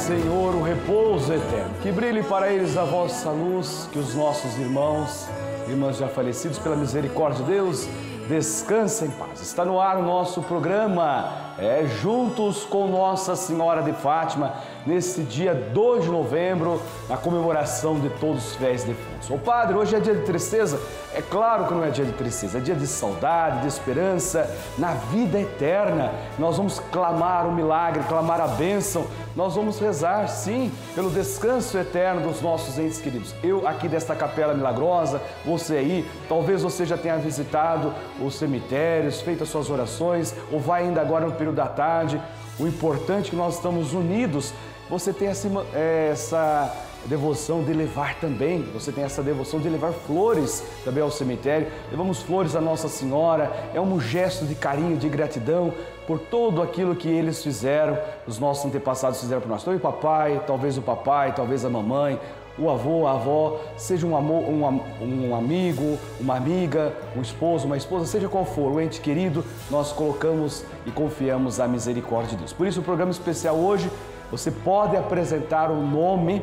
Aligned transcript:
Senhor, 0.00 0.54
o 0.54 0.62
repouso 0.62 1.30
eterno. 1.30 1.74
Que 1.82 1.92
brilhe 1.92 2.22
para 2.22 2.50
eles 2.50 2.74
a 2.76 2.84
vossa 2.84 3.28
luz, 3.28 3.86
que 3.92 3.98
os 3.98 4.14
nossos 4.14 4.58
irmãos, 4.58 5.28
irmãs 5.68 5.98
já 5.98 6.08
falecidos 6.08 6.58
pela 6.58 6.74
misericórdia 6.74 7.44
de 7.44 7.52
Deus, 7.52 7.86
descansem 8.26 9.08
em 9.08 9.10
paz. 9.10 9.42
Está 9.42 9.62
no 9.62 9.78
ar 9.78 9.98
o 9.98 10.02
nosso 10.02 10.40
programa 10.42 11.52
é, 11.58 11.86
juntos 12.00 12.64
com 12.64 12.88
Nossa 12.88 13.36
Senhora 13.36 13.82
de 13.82 13.92
Fátima, 13.92 14.54
nesse 14.86 15.22
dia 15.22 15.54
2 15.54 16.04
de 16.04 16.10
novembro, 16.10 16.80
na 17.08 17.16
comemoração 17.16 17.98
de 17.98 18.08
todos 18.10 18.48
os 18.48 18.56
fiéis 18.56 18.84
defuntos. 18.84 19.30
Ô 19.30 19.38
Padre, 19.38 19.76
hoje 19.76 19.94
é 19.94 20.00
dia 20.00 20.14
de 20.14 20.22
tristeza? 20.22 20.80
É 21.14 21.20
claro 21.20 21.66
que 21.66 21.74
não 21.74 21.84
é 21.84 21.90
dia 21.90 22.04
de 22.04 22.12
tristeza, 22.12 22.58
é 22.58 22.60
dia 22.60 22.74
de 22.74 22.86
saudade, 22.86 23.62
de 23.62 23.66
esperança, 23.66 24.48
na 24.78 24.92
vida 24.92 25.40
eterna. 25.40 26.12
Nós 26.38 26.56
vamos 26.56 26.78
clamar 26.92 27.46
o 27.46 27.52
milagre, 27.52 28.02
clamar 28.04 28.40
a 28.40 28.46
bênção, 28.46 29.06
nós 29.34 29.54
vamos 29.54 29.78
rezar, 29.80 30.28
sim, 30.28 30.72
pelo 30.94 31.10
descanso 31.10 31.76
eterno 31.76 32.20
dos 32.20 32.40
nossos 32.40 32.78
entes 32.78 33.00
queridos. 33.00 33.34
Eu 33.42 33.66
aqui 33.66 33.88
desta 33.88 34.14
capela 34.14 34.54
milagrosa, 34.54 35.20
você 35.44 35.76
aí, 35.76 36.08
talvez 36.28 36.62
você 36.62 36.86
já 36.86 36.96
tenha 36.96 37.16
visitado 37.16 37.92
os 38.20 38.34
cemitérios, 38.36 39.20
feito 39.20 39.42
as 39.42 39.48
suas 39.48 39.68
orações, 39.68 40.34
ou 40.50 40.60
vai 40.60 40.82
ainda 40.82 41.00
agora 41.00 41.26
no 41.26 41.32
período 41.32 41.56
da 41.56 41.66
tarde. 41.66 42.20
O 42.58 42.66
importante 42.66 43.28
é 43.28 43.30
que 43.30 43.36
nós 43.36 43.54
estamos 43.54 43.94
unidos. 43.94 44.52
Você 44.90 45.12
tem 45.12 45.28
essa, 45.28 45.48
é, 45.72 46.08
essa 46.10 46.76
devoção 47.06 47.62
de 47.62 47.72
levar 47.72 48.16
também, 48.16 48.62
você 48.74 48.90
tem 48.90 49.04
essa 49.04 49.22
devoção 49.22 49.60
de 49.60 49.68
levar 49.68 49.92
flores 49.92 50.64
também 50.84 51.00
ao 51.00 51.12
cemitério. 51.12 51.68
Levamos 51.92 52.20
flores 52.20 52.56
à 52.56 52.60
Nossa 52.60 52.88
Senhora, 52.88 53.52
é 53.72 53.80
um 53.80 54.00
gesto 54.00 54.44
de 54.44 54.54
carinho, 54.56 54.96
de 54.96 55.08
gratidão 55.08 55.72
por 56.08 56.18
tudo 56.18 56.60
aquilo 56.60 56.96
que 56.96 57.08
eles 57.08 57.40
fizeram, 57.40 57.96
os 58.26 58.40
nossos 58.40 58.64
antepassados 58.64 59.20
fizeram 59.20 59.40
por 59.40 59.48
nós. 59.48 59.62
Então, 59.62 59.76
o 59.76 59.78
papai, 59.78 60.42
talvez 60.44 60.76
o 60.76 60.82
papai, 60.82 61.32
talvez 61.36 61.64
a 61.64 61.70
mamãe, 61.70 62.18
o 62.58 62.68
avô, 62.68 63.06
a 63.06 63.12
avó, 63.12 63.60
seja 63.76 64.04
um, 64.04 64.16
amor, 64.16 64.42
um, 64.42 65.28
um 65.28 65.36
amigo, 65.36 65.98
uma 66.18 66.36
amiga, 66.36 66.92
um 67.16 67.22
esposo, 67.22 67.64
uma 67.64 67.76
esposa, 67.76 68.06
seja 68.06 68.28
qual 68.28 68.44
for, 68.44 68.72
o 68.72 68.80
ente 68.80 69.00
querido, 69.00 69.44
nós 69.70 69.92
colocamos 69.92 70.64
e 70.84 70.90
confiamos 70.90 71.60
a 71.60 71.68
misericórdia 71.68 72.30
de 72.30 72.36
Deus. 72.38 72.52
Por 72.52 72.66
isso, 72.66 72.80
o 72.80 72.82
programa 72.82 73.12
especial 73.12 73.54
hoje, 73.54 73.88
você 74.30 74.50
pode 74.50 74.96
apresentar 74.96 75.70
o 75.70 75.80
nome 75.80 76.42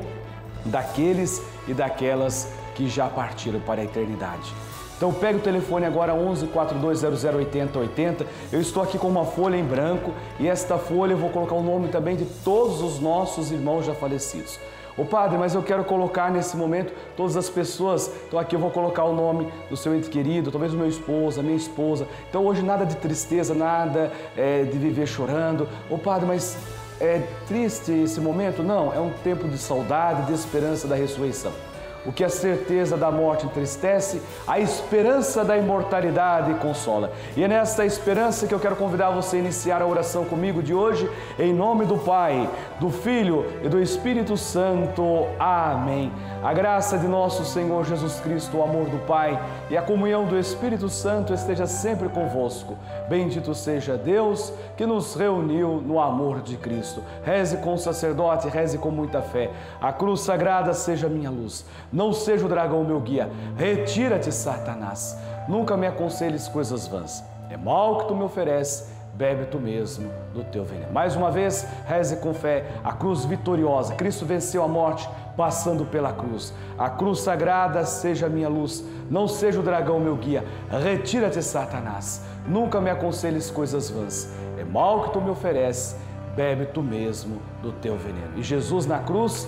daqueles 0.66 1.42
e 1.68 1.74
daquelas 1.74 2.52
que 2.76 2.88
já 2.88 3.08
partiram 3.08 3.60
para 3.60 3.82
a 3.82 3.84
eternidade. 3.84 4.54
Então 4.98 5.14
pegue 5.14 5.38
o 5.38 5.42
telefone 5.42 5.86
agora 5.86 6.14
11 6.16 6.48
4200 6.48 7.24
8080. 7.24 8.26
Eu 8.52 8.60
estou 8.60 8.82
aqui 8.82 8.98
com 8.98 9.08
uma 9.08 9.26
folha 9.26 9.56
em 9.56 9.64
branco 9.64 10.12
e 10.40 10.48
esta 10.48 10.78
folha 10.78 11.14
eu 11.14 11.18
vou 11.18 11.30
colocar 11.30 11.54
o 11.54 11.62
nome 11.62 11.90
também 11.90 12.16
de 12.16 12.26
todos 12.26 12.82
os 12.82 13.00
nossos 13.00 13.52
irmãos 13.52 13.86
já 13.86 13.94
falecidos. 13.94 14.60
Ô 14.98 15.06
padre, 15.06 15.38
mas 15.38 15.54
eu 15.54 15.62
quero 15.62 15.84
colocar 15.84 16.32
nesse 16.32 16.58
momento 16.58 16.92
todas 17.16 17.38
as 17.38 17.48
pessoas. 17.48 18.12
Então 18.28 18.40
aqui 18.40 18.56
eu 18.56 18.60
vou 18.60 18.72
colocar 18.72 19.04
o 19.04 19.14
nome 19.14 19.48
do 19.70 19.78
seu 19.78 19.96
ente 19.96 20.10
querido, 20.10 20.50
talvez 20.50 20.74
o 20.74 20.78
meu 20.78 20.88
esposo, 20.88 21.40
a 21.40 21.44
minha 21.44 21.56
esposa. 21.56 22.08
Então 22.28 22.44
hoje 22.44 22.64
nada 22.64 22.84
de 22.84 22.96
tristeza, 22.96 23.54
nada 23.54 24.12
é, 24.36 24.64
de 24.64 24.80
viver 24.80 25.06
chorando. 25.06 25.70
Ô 25.92 26.00
padre, 26.00 26.26
mas 26.26 26.58
é 27.00 27.22
triste 27.48 27.92
esse 27.92 28.20
momento? 28.20 28.64
Não, 28.64 28.94
é 28.94 29.00
um 29.00 29.12
tempo 29.23 29.48
de 29.48 29.58
saudade, 29.58 30.28
de 30.28 30.34
esperança 30.34 30.88
da 30.88 30.95
ressurreição. 30.95 31.52
O 32.08 32.12
que 32.14 32.24
a 32.24 32.30
certeza 32.30 32.96
da 32.96 33.12
morte 33.12 33.46
entristece, 33.46 34.22
a 34.48 34.58
esperança 34.62 35.44
da 35.44 35.58
imortalidade 35.58 36.54
consola. 36.54 37.12
E 37.36 37.44
é 37.44 37.50
nesta 37.50 37.86
esperança 37.86 38.48
que 38.48 38.54
eu 38.54 38.60
quero 38.62 38.78
convidar 38.78 39.10
você 39.10 39.36
a 39.36 39.40
iniciar 39.40 39.82
a 39.82 39.86
oração 39.86 40.24
comigo 40.24 40.64
de 40.64 40.74
hoje, 40.74 41.10
em 41.38 41.54
nome 41.54 41.84
do 41.84 41.98
Pai, 41.98 42.50
do 42.80 42.90
Filho 42.90 43.46
e 43.62 43.67
do 43.67 43.82
Espírito 43.82 44.38
Santo. 44.38 45.28
Amém. 45.38 46.10
A 46.42 46.54
graça 46.54 46.98
de 46.98 47.08
nosso 47.08 47.44
Senhor 47.44 47.84
Jesus 47.84 48.22
Cristo, 48.22 48.58
o 48.58 48.64
amor 48.64 48.86
do 48.86 49.00
Pai 49.00 49.38
e 49.70 49.76
a 49.76 49.82
comunhão 49.82 50.23
do 50.23 50.40
Espírito 50.40 50.88
Santo 50.88 51.34
esteja 51.34 51.67
sempre 51.67 52.08
convosco. 52.08 52.78
Bendito 53.10 53.54
seja 53.54 53.98
Deus 53.98 54.54
que 54.78 54.86
nos 54.86 55.14
reuniu 55.14 55.84
no 55.86 56.00
amor 56.00 56.40
de 56.42 56.56
Cristo. 56.56 57.04
Reze 57.26 57.58
com 57.58 57.73
o 57.73 57.78
sacerdote, 57.78 58.48
reze 58.48 58.78
com 58.78 58.92
muita 58.92 59.22
fé. 59.22 59.50
A 59.82 59.92
cruz 59.92 60.22
sagrada 60.22 60.73
seja 60.73 61.10
minha 61.10 61.30
luz 61.30 61.66
não 61.98 62.14
seja 62.14 62.46
o 62.46 62.50
dragão 62.50 62.84
meu 62.84 63.00
guia. 63.00 63.28
Retira-te, 63.56 64.32
Satanás. 64.32 65.18
Nunca 65.48 65.76
me 65.76 65.88
aconselhes 65.88 66.48
coisas 66.48 66.86
vãs. 66.86 67.24
É 67.50 67.58
mal 67.58 67.98
que 67.98 68.08
tu 68.10 68.16
me 68.16 68.24
ofereces, 68.24 68.94
bebe 69.16 69.46
tu 69.46 69.58
mesmo 69.58 70.08
do 70.32 70.44
teu 70.44 70.64
veneno. 70.64 70.94
Mais 70.94 71.16
uma 71.16 71.32
vez, 71.32 71.68
reze 71.88 72.18
com 72.18 72.36
fé 72.36 72.66
a 72.84 72.94
cruz 72.94 73.26
vitoriosa. 73.26 73.96
Cristo 73.96 74.28
venceu 74.28 74.64
a 74.64 74.68
morte 74.68 75.10
passando 75.36 75.86
pela 75.86 76.14
cruz. 76.14 76.54
A 76.78 76.88
cruz 76.88 77.22
sagrada 77.22 77.84
seja 77.84 78.28
a 78.28 78.30
minha 78.30 78.48
luz, 78.48 78.86
não 79.10 79.28
seja 79.28 79.60
o 79.60 79.64
dragão 79.64 80.00
meu 80.00 80.18
guia. 80.18 80.46
Retira-te, 80.70 81.42
Satanás. 81.42 82.22
Nunca 82.48 82.80
me 82.80 82.92
aconselhes 82.92 83.50
coisas 83.50 83.90
vãs. 83.90 84.32
É 84.60 84.64
mal 84.64 85.06
que 85.06 85.14
tu 85.14 85.20
me 85.20 85.32
ofereces, 85.32 85.96
bebe 86.36 86.68
tu 86.68 86.84
mesmo 86.84 87.42
do 87.64 87.72
teu 87.72 87.98
veneno. 87.98 88.38
E 88.38 88.44
Jesus 88.44 88.86
na 88.86 89.00
cruz 89.00 89.48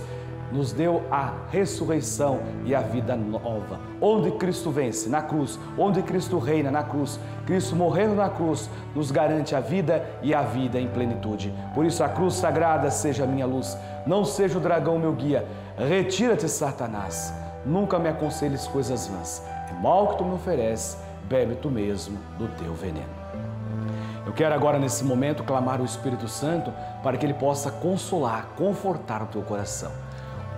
nos 0.52 0.72
deu 0.72 1.04
a 1.12 1.34
ressurreição 1.50 2.40
e 2.66 2.74
a 2.74 2.82
vida 2.82 3.16
nova. 3.16 3.80
Onde 4.02 4.32
Cristo 4.32 4.72
vence, 4.72 5.10
na 5.10 5.22
cruz, 5.22 5.60
onde 5.78 6.02
Cristo 6.02 6.38
reina, 6.40 6.72
na 6.72 6.84
cruz, 6.84 7.20
Cristo 7.46 7.76
morrendo 7.76 8.16
na 8.16 8.30
cruz, 8.30 8.70
nos 8.96 9.12
garante 9.12 9.56
a 9.56 9.60
vida 9.60 10.06
e 10.22 10.34
a 10.34 10.42
vida 10.42 10.80
em 10.80 10.88
plenitude. 10.88 11.54
Por 11.74 11.86
isso, 11.86 12.04
a 12.04 12.10
cruz 12.10 12.36
sagrada 12.36 12.90
seja 12.90 13.24
a 13.24 13.28
minha 13.28 13.46
luz, 13.46 13.78
não 14.06 14.26
seja 14.26 14.58
o 14.58 14.62
dragão 14.62 14.98
meu 14.98 15.14
guia. 15.14 15.46
Retira-te, 15.78 16.48
Satanás. 16.48 17.34
Nunca 17.66 18.00
me 18.00 18.10
aconselhes 18.10 18.68
coisas 18.68 19.08
vãs. 19.08 19.44
É 19.70 19.82
mal 19.82 20.08
que 20.08 20.18
tu 20.18 20.26
me 20.26 20.34
ofereces, 20.34 20.98
bebe 21.28 21.56
tu 21.56 21.70
mesmo 21.70 22.18
do 22.38 22.48
teu 22.48 22.74
veneno. 22.74 23.20
Eu 24.26 24.34
quero 24.34 24.54
agora, 24.54 24.78
nesse 24.78 25.04
momento, 25.04 25.44
clamar 25.44 25.82
o 25.82 25.86
Espírito 25.86 26.28
Santo 26.28 26.72
para 27.02 27.18
que 27.18 27.26
ele 27.26 27.34
possa 27.34 27.72
consolar, 27.72 28.50
confortar 28.56 29.24
o 29.24 29.26
teu 29.26 29.42
coração. 29.42 29.92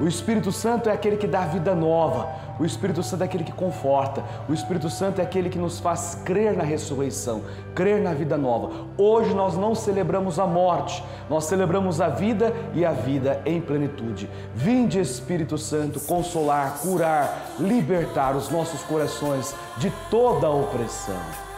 O 0.01 0.07
Espírito 0.07 0.51
Santo 0.51 0.89
é 0.89 0.94
aquele 0.94 1.16
que 1.16 1.28
dá 1.28 1.45
vida 1.45 1.75
nova. 1.75 2.28
O 2.59 2.66
Espírito 2.66 3.03
Santo 3.03 3.22
é 3.22 3.25
aquele 3.25 3.44
que 3.44 3.51
conforta. 3.51 4.23
O 4.50 4.53
Espírito 4.53 4.89
Santo 4.89 5.22
é 5.22 5.23
aquele 5.23 5.47
que 5.47 5.59
nos 5.59 5.79
faz 5.79 6.19
crer 6.25 6.57
na 6.57 6.63
ressurreição, 6.63 7.44
crer 7.75 8.01
na 8.01 8.11
vida 8.11 8.35
nova. 8.35 8.88
Hoje 8.97 9.31
nós 9.35 9.56
não 9.56 9.75
celebramos 9.75 10.40
a 10.40 10.47
morte, 10.47 11.03
nós 11.29 11.45
celebramos 11.45 12.01
a 12.01 12.09
vida 12.09 12.51
e 12.73 12.84
a 12.84 12.91
vida 12.91 13.44
em 13.45 13.61
plenitude. 13.61 14.28
Vinde, 14.56 15.00
Espírito 15.00 15.56
Santo, 15.56 16.00
consolar, 16.00 16.79
curar, 16.79 17.51
libertar 17.59 18.35
os 18.35 18.50
nossos 18.50 18.81
corações 18.81 19.53
de 19.78 19.94
toda 20.09 20.47
a 20.47 20.51
opressão. 20.51 21.50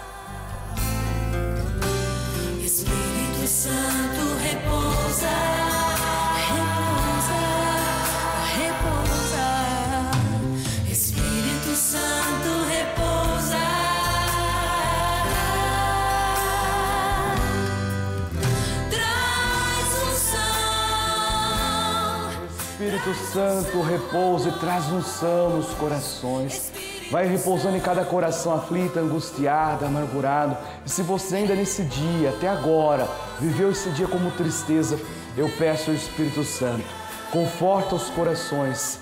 Espírito 22.74 23.14
Santo 23.32 23.82
repousa 23.84 24.50
e 24.50 24.52
traz 24.54 24.88
unção 24.92 25.58
nos 25.58 25.68
corações. 25.76 26.72
Vai 27.12 27.28
repousando 27.28 27.78
em 27.78 27.80
cada 27.80 28.04
coração 28.04 28.52
aflito, 28.52 28.98
angustiado, 28.98 29.86
amargurado. 29.86 30.58
E 30.84 30.90
se 30.90 31.04
você 31.04 31.36
ainda 31.36 31.54
nesse 31.54 31.84
dia, 31.84 32.32
até 32.32 32.48
agora, 32.48 33.08
viveu 33.40 33.70
esse 33.70 33.92
dia 33.92 34.08
como 34.08 34.32
tristeza, 34.32 35.00
eu 35.38 35.48
peço 35.50 35.92
ao 35.92 35.96
Espírito 35.96 36.44
Santo, 36.44 36.84
conforta 37.32 37.94
os 37.94 38.10
corações. 38.10 38.98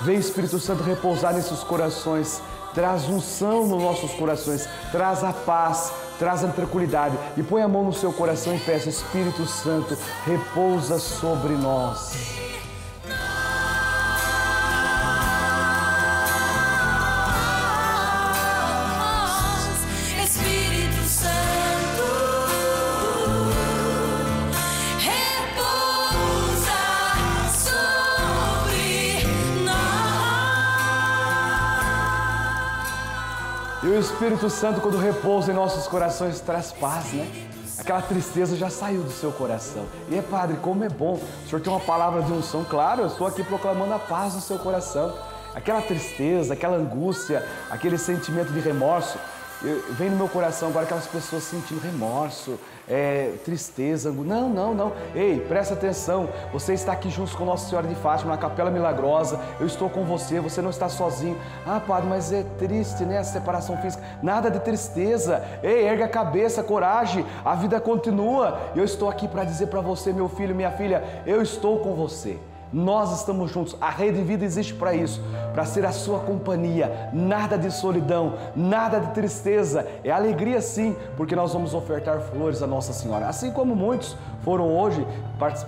Vem 0.00 0.16
Espírito 0.16 0.60
Santo 0.60 0.84
repousar 0.84 1.34
nesses 1.34 1.64
corações. 1.64 2.40
Traz 2.72 3.08
unção 3.08 3.66
nos 3.66 3.82
nossos 3.82 4.12
corações, 4.12 4.68
traz 4.92 5.24
a 5.24 5.32
paz, 5.32 5.92
traz 6.20 6.44
a 6.44 6.48
tranquilidade 6.48 7.18
e 7.36 7.42
põe 7.42 7.62
a 7.62 7.68
mão 7.68 7.82
no 7.82 7.92
seu 7.92 8.12
coração 8.12 8.54
e 8.54 8.60
peça, 8.60 8.88
Espírito 8.88 9.44
Santo, 9.44 9.98
repousa 10.24 11.00
sobre 11.00 11.54
nós. 11.54 12.47
E 33.80 33.86
o 33.86 33.96
Espírito 33.96 34.50
Santo, 34.50 34.80
quando 34.80 34.98
repousa 34.98 35.52
em 35.52 35.54
nossos 35.54 35.86
corações, 35.86 36.40
traz 36.40 36.72
paz, 36.72 37.12
né? 37.12 37.48
Aquela 37.78 38.02
tristeza 38.02 38.56
já 38.56 38.68
saiu 38.68 39.02
do 39.02 39.10
seu 39.12 39.30
coração. 39.30 39.86
E 40.08 40.18
é, 40.18 40.22
Padre, 40.22 40.56
como 40.56 40.82
é 40.82 40.88
bom. 40.88 41.14
O 41.14 41.48
Senhor 41.48 41.60
tem 41.60 41.72
uma 41.72 41.78
palavra 41.78 42.22
de 42.22 42.32
unção. 42.32 42.64
Claro, 42.64 43.02
eu 43.02 43.06
estou 43.06 43.24
aqui 43.24 43.44
proclamando 43.44 43.94
a 43.94 43.98
paz 44.00 44.34
no 44.34 44.40
seu 44.40 44.58
coração. 44.58 45.14
Aquela 45.54 45.80
tristeza, 45.80 46.54
aquela 46.54 46.76
angústia, 46.76 47.46
aquele 47.70 47.96
sentimento 47.96 48.52
de 48.52 48.58
remorso, 48.58 49.16
vem 49.90 50.10
no 50.10 50.16
meu 50.16 50.28
coração 50.28 50.68
agora 50.68 50.84
aquelas 50.84 51.06
pessoas 51.06 51.42
sentindo 51.42 51.80
remorso, 51.80 52.58
é, 52.88 53.32
tristeza. 53.44 54.10
Não, 54.10 54.48
não, 54.48 54.74
não. 54.74 54.92
Ei, 55.14 55.40
presta 55.40 55.74
atenção. 55.74 56.28
Você 56.52 56.74
está 56.74 56.92
aqui 56.92 57.10
junto 57.10 57.36
com 57.36 57.44
Nossa 57.44 57.68
Senhora 57.68 57.86
de 57.86 57.94
Fátima, 57.94 58.32
na 58.32 58.38
Capela 58.38 58.70
Milagrosa. 58.70 59.38
Eu 59.60 59.66
estou 59.66 59.90
com 59.90 60.04
você, 60.04 60.40
você 60.40 60.62
não 60.62 60.70
está 60.70 60.88
sozinho. 60.88 61.36
Ah, 61.66 61.80
padre, 61.80 62.08
mas 62.08 62.32
é 62.32 62.44
triste, 62.58 63.04
né? 63.04 63.18
A 63.18 63.24
separação 63.24 63.76
física. 63.78 64.02
Nada 64.22 64.50
de 64.50 64.60
tristeza. 64.60 65.44
Ei, 65.62 65.86
erga 65.86 66.06
a 66.06 66.08
cabeça, 66.08 66.62
coragem. 66.62 67.26
A 67.44 67.54
vida 67.54 67.80
continua. 67.80 68.58
Eu 68.74 68.84
estou 68.84 69.08
aqui 69.10 69.28
para 69.28 69.44
dizer 69.44 69.66
para 69.66 69.80
você, 69.80 70.12
meu 70.12 70.28
filho, 70.28 70.54
minha 70.54 70.70
filha, 70.70 71.02
eu 71.26 71.42
estou 71.42 71.80
com 71.80 71.94
você. 71.94 72.38
Nós 72.72 73.12
estamos 73.18 73.50
juntos. 73.50 73.76
A 73.80 73.90
Rede 73.90 74.22
Vida 74.22 74.44
existe 74.44 74.74
para 74.74 74.94
isso, 74.94 75.22
para 75.52 75.64
ser 75.64 75.84
a 75.86 75.92
sua 75.92 76.20
companhia. 76.20 77.10
Nada 77.12 77.56
de 77.56 77.70
solidão, 77.70 78.34
nada 78.54 79.00
de 79.00 79.12
tristeza. 79.12 79.86
É 80.04 80.10
alegria 80.10 80.60
sim, 80.60 80.94
porque 81.16 81.34
nós 81.34 81.52
vamos 81.52 81.74
ofertar 81.74 82.20
flores 82.20 82.62
à 82.62 82.66
Nossa 82.66 82.92
Senhora. 82.92 83.26
Assim 83.26 83.50
como 83.50 83.74
muitos 83.74 84.16
foram 84.42 84.76
hoje, 84.76 85.06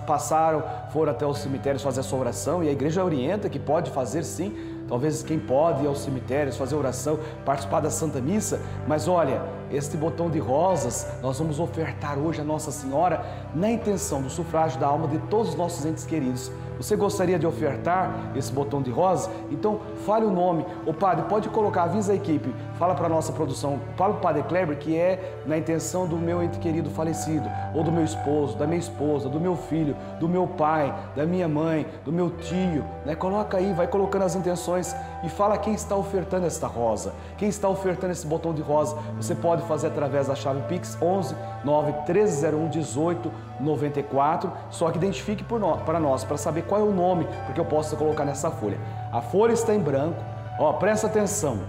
passaram, 0.05 0.63
foram 0.91 1.11
até 1.11 1.25
os 1.25 1.39
cemitérios 1.39 1.83
fazer 1.83 2.01
a 2.01 2.03
sua 2.03 2.19
oração 2.19 2.63
e 2.63 2.69
a 2.69 2.71
igreja 2.71 3.03
orienta 3.03 3.49
que 3.49 3.59
pode 3.59 3.91
fazer 3.91 4.23
sim. 4.23 4.55
Talvez 4.87 5.23
quem 5.23 5.39
pode 5.39 5.83
ir 5.83 5.87
aos 5.87 5.99
cemitérios, 5.99 6.57
fazer 6.57 6.75
oração, 6.75 7.17
participar 7.45 7.79
da 7.79 7.89
Santa 7.89 8.19
Missa, 8.19 8.59
mas 8.85 9.07
olha, 9.07 9.41
este 9.71 9.97
botão 9.97 10.29
de 10.29 10.39
rosas 10.39 11.07
nós 11.21 11.39
vamos 11.39 11.59
ofertar 11.59 12.17
hoje 12.17 12.41
a 12.41 12.43
Nossa 12.43 12.71
Senhora 12.71 13.25
na 13.53 13.69
intenção 13.69 14.21
do 14.21 14.29
sufrágio 14.29 14.79
da 14.79 14.87
alma 14.87 15.07
de 15.07 15.17
todos 15.29 15.49
os 15.49 15.55
nossos 15.55 15.85
entes 15.85 16.05
queridos 16.05 16.51
você 16.81 16.95
gostaria 16.95 17.37
de 17.37 17.45
ofertar 17.45 18.31
esse 18.35 18.51
botão 18.51 18.81
de 18.81 18.89
rosa? 18.89 19.29
Então 19.51 19.81
fale 20.03 20.25
o 20.25 20.31
nome. 20.31 20.65
O 20.83 20.91
padre 20.91 21.25
pode 21.25 21.47
colocar, 21.47 21.83
avisa 21.83 22.11
a 22.11 22.15
equipe, 22.15 22.51
fala 22.79 22.95
para 22.95 23.05
a 23.05 23.09
nossa 23.09 23.31
produção, 23.31 23.79
fala 23.95 24.13
para 24.13 24.17
o 24.17 24.21
padre 24.21 24.43
Kleber 24.43 24.77
que 24.79 24.97
é 24.97 25.37
na 25.45 25.59
intenção 25.59 26.07
do 26.07 26.17
meu 26.17 26.41
ente 26.41 26.57
querido 26.57 26.89
falecido, 26.89 27.47
ou 27.75 27.83
do 27.83 27.91
meu 27.91 28.03
esposo, 28.03 28.57
da 28.57 28.65
minha 28.65 28.79
esposa, 28.79 29.29
do 29.29 29.39
meu 29.39 29.55
filho, 29.55 29.95
do 30.19 30.27
meu 30.27 30.47
pai, 30.47 30.91
da 31.15 31.23
minha 31.23 31.47
mãe, 31.47 31.85
do 32.03 32.11
meu 32.11 32.31
tio. 32.31 32.83
Né? 33.05 33.13
Coloca 33.13 33.57
aí, 33.57 33.73
vai 33.73 33.85
colocando 33.85 34.23
as 34.23 34.35
intenções 34.35 34.95
e 35.23 35.29
fala 35.29 35.59
quem 35.59 35.75
está 35.75 35.95
ofertando 35.95 36.47
esta 36.47 36.65
rosa, 36.65 37.13
quem 37.37 37.47
está 37.47 37.69
ofertando 37.69 38.13
esse 38.13 38.25
botão 38.25 38.55
de 38.55 38.61
rosa. 38.63 38.97
Você 39.17 39.35
pode 39.35 39.60
fazer 39.61 39.87
através 39.87 40.27
da 40.27 40.35
chave 40.35 40.61
Pix 40.63 40.97
11 41.01 41.35
9 41.63 41.91
1301 41.91 42.69
18 42.69 43.31
94. 43.59 44.51
Só 44.69 44.89
que 44.91 44.97
identifique 44.97 45.43
para 45.43 45.99
nós, 45.99 46.23
para 46.23 46.37
saber 46.37 46.63
qual 46.63 46.81
é 46.81 46.83
o 46.83 46.91
nome, 46.91 47.27
porque 47.45 47.59
eu 47.59 47.65
posso 47.65 47.95
colocar 47.95 48.25
nessa 48.25 48.51
folha. 48.51 48.79
A 49.11 49.21
folha 49.21 49.53
está 49.53 49.73
em 49.73 49.79
branco. 49.79 50.21
Ó, 50.59 50.73
presta 50.73 51.07
atenção. 51.07 51.59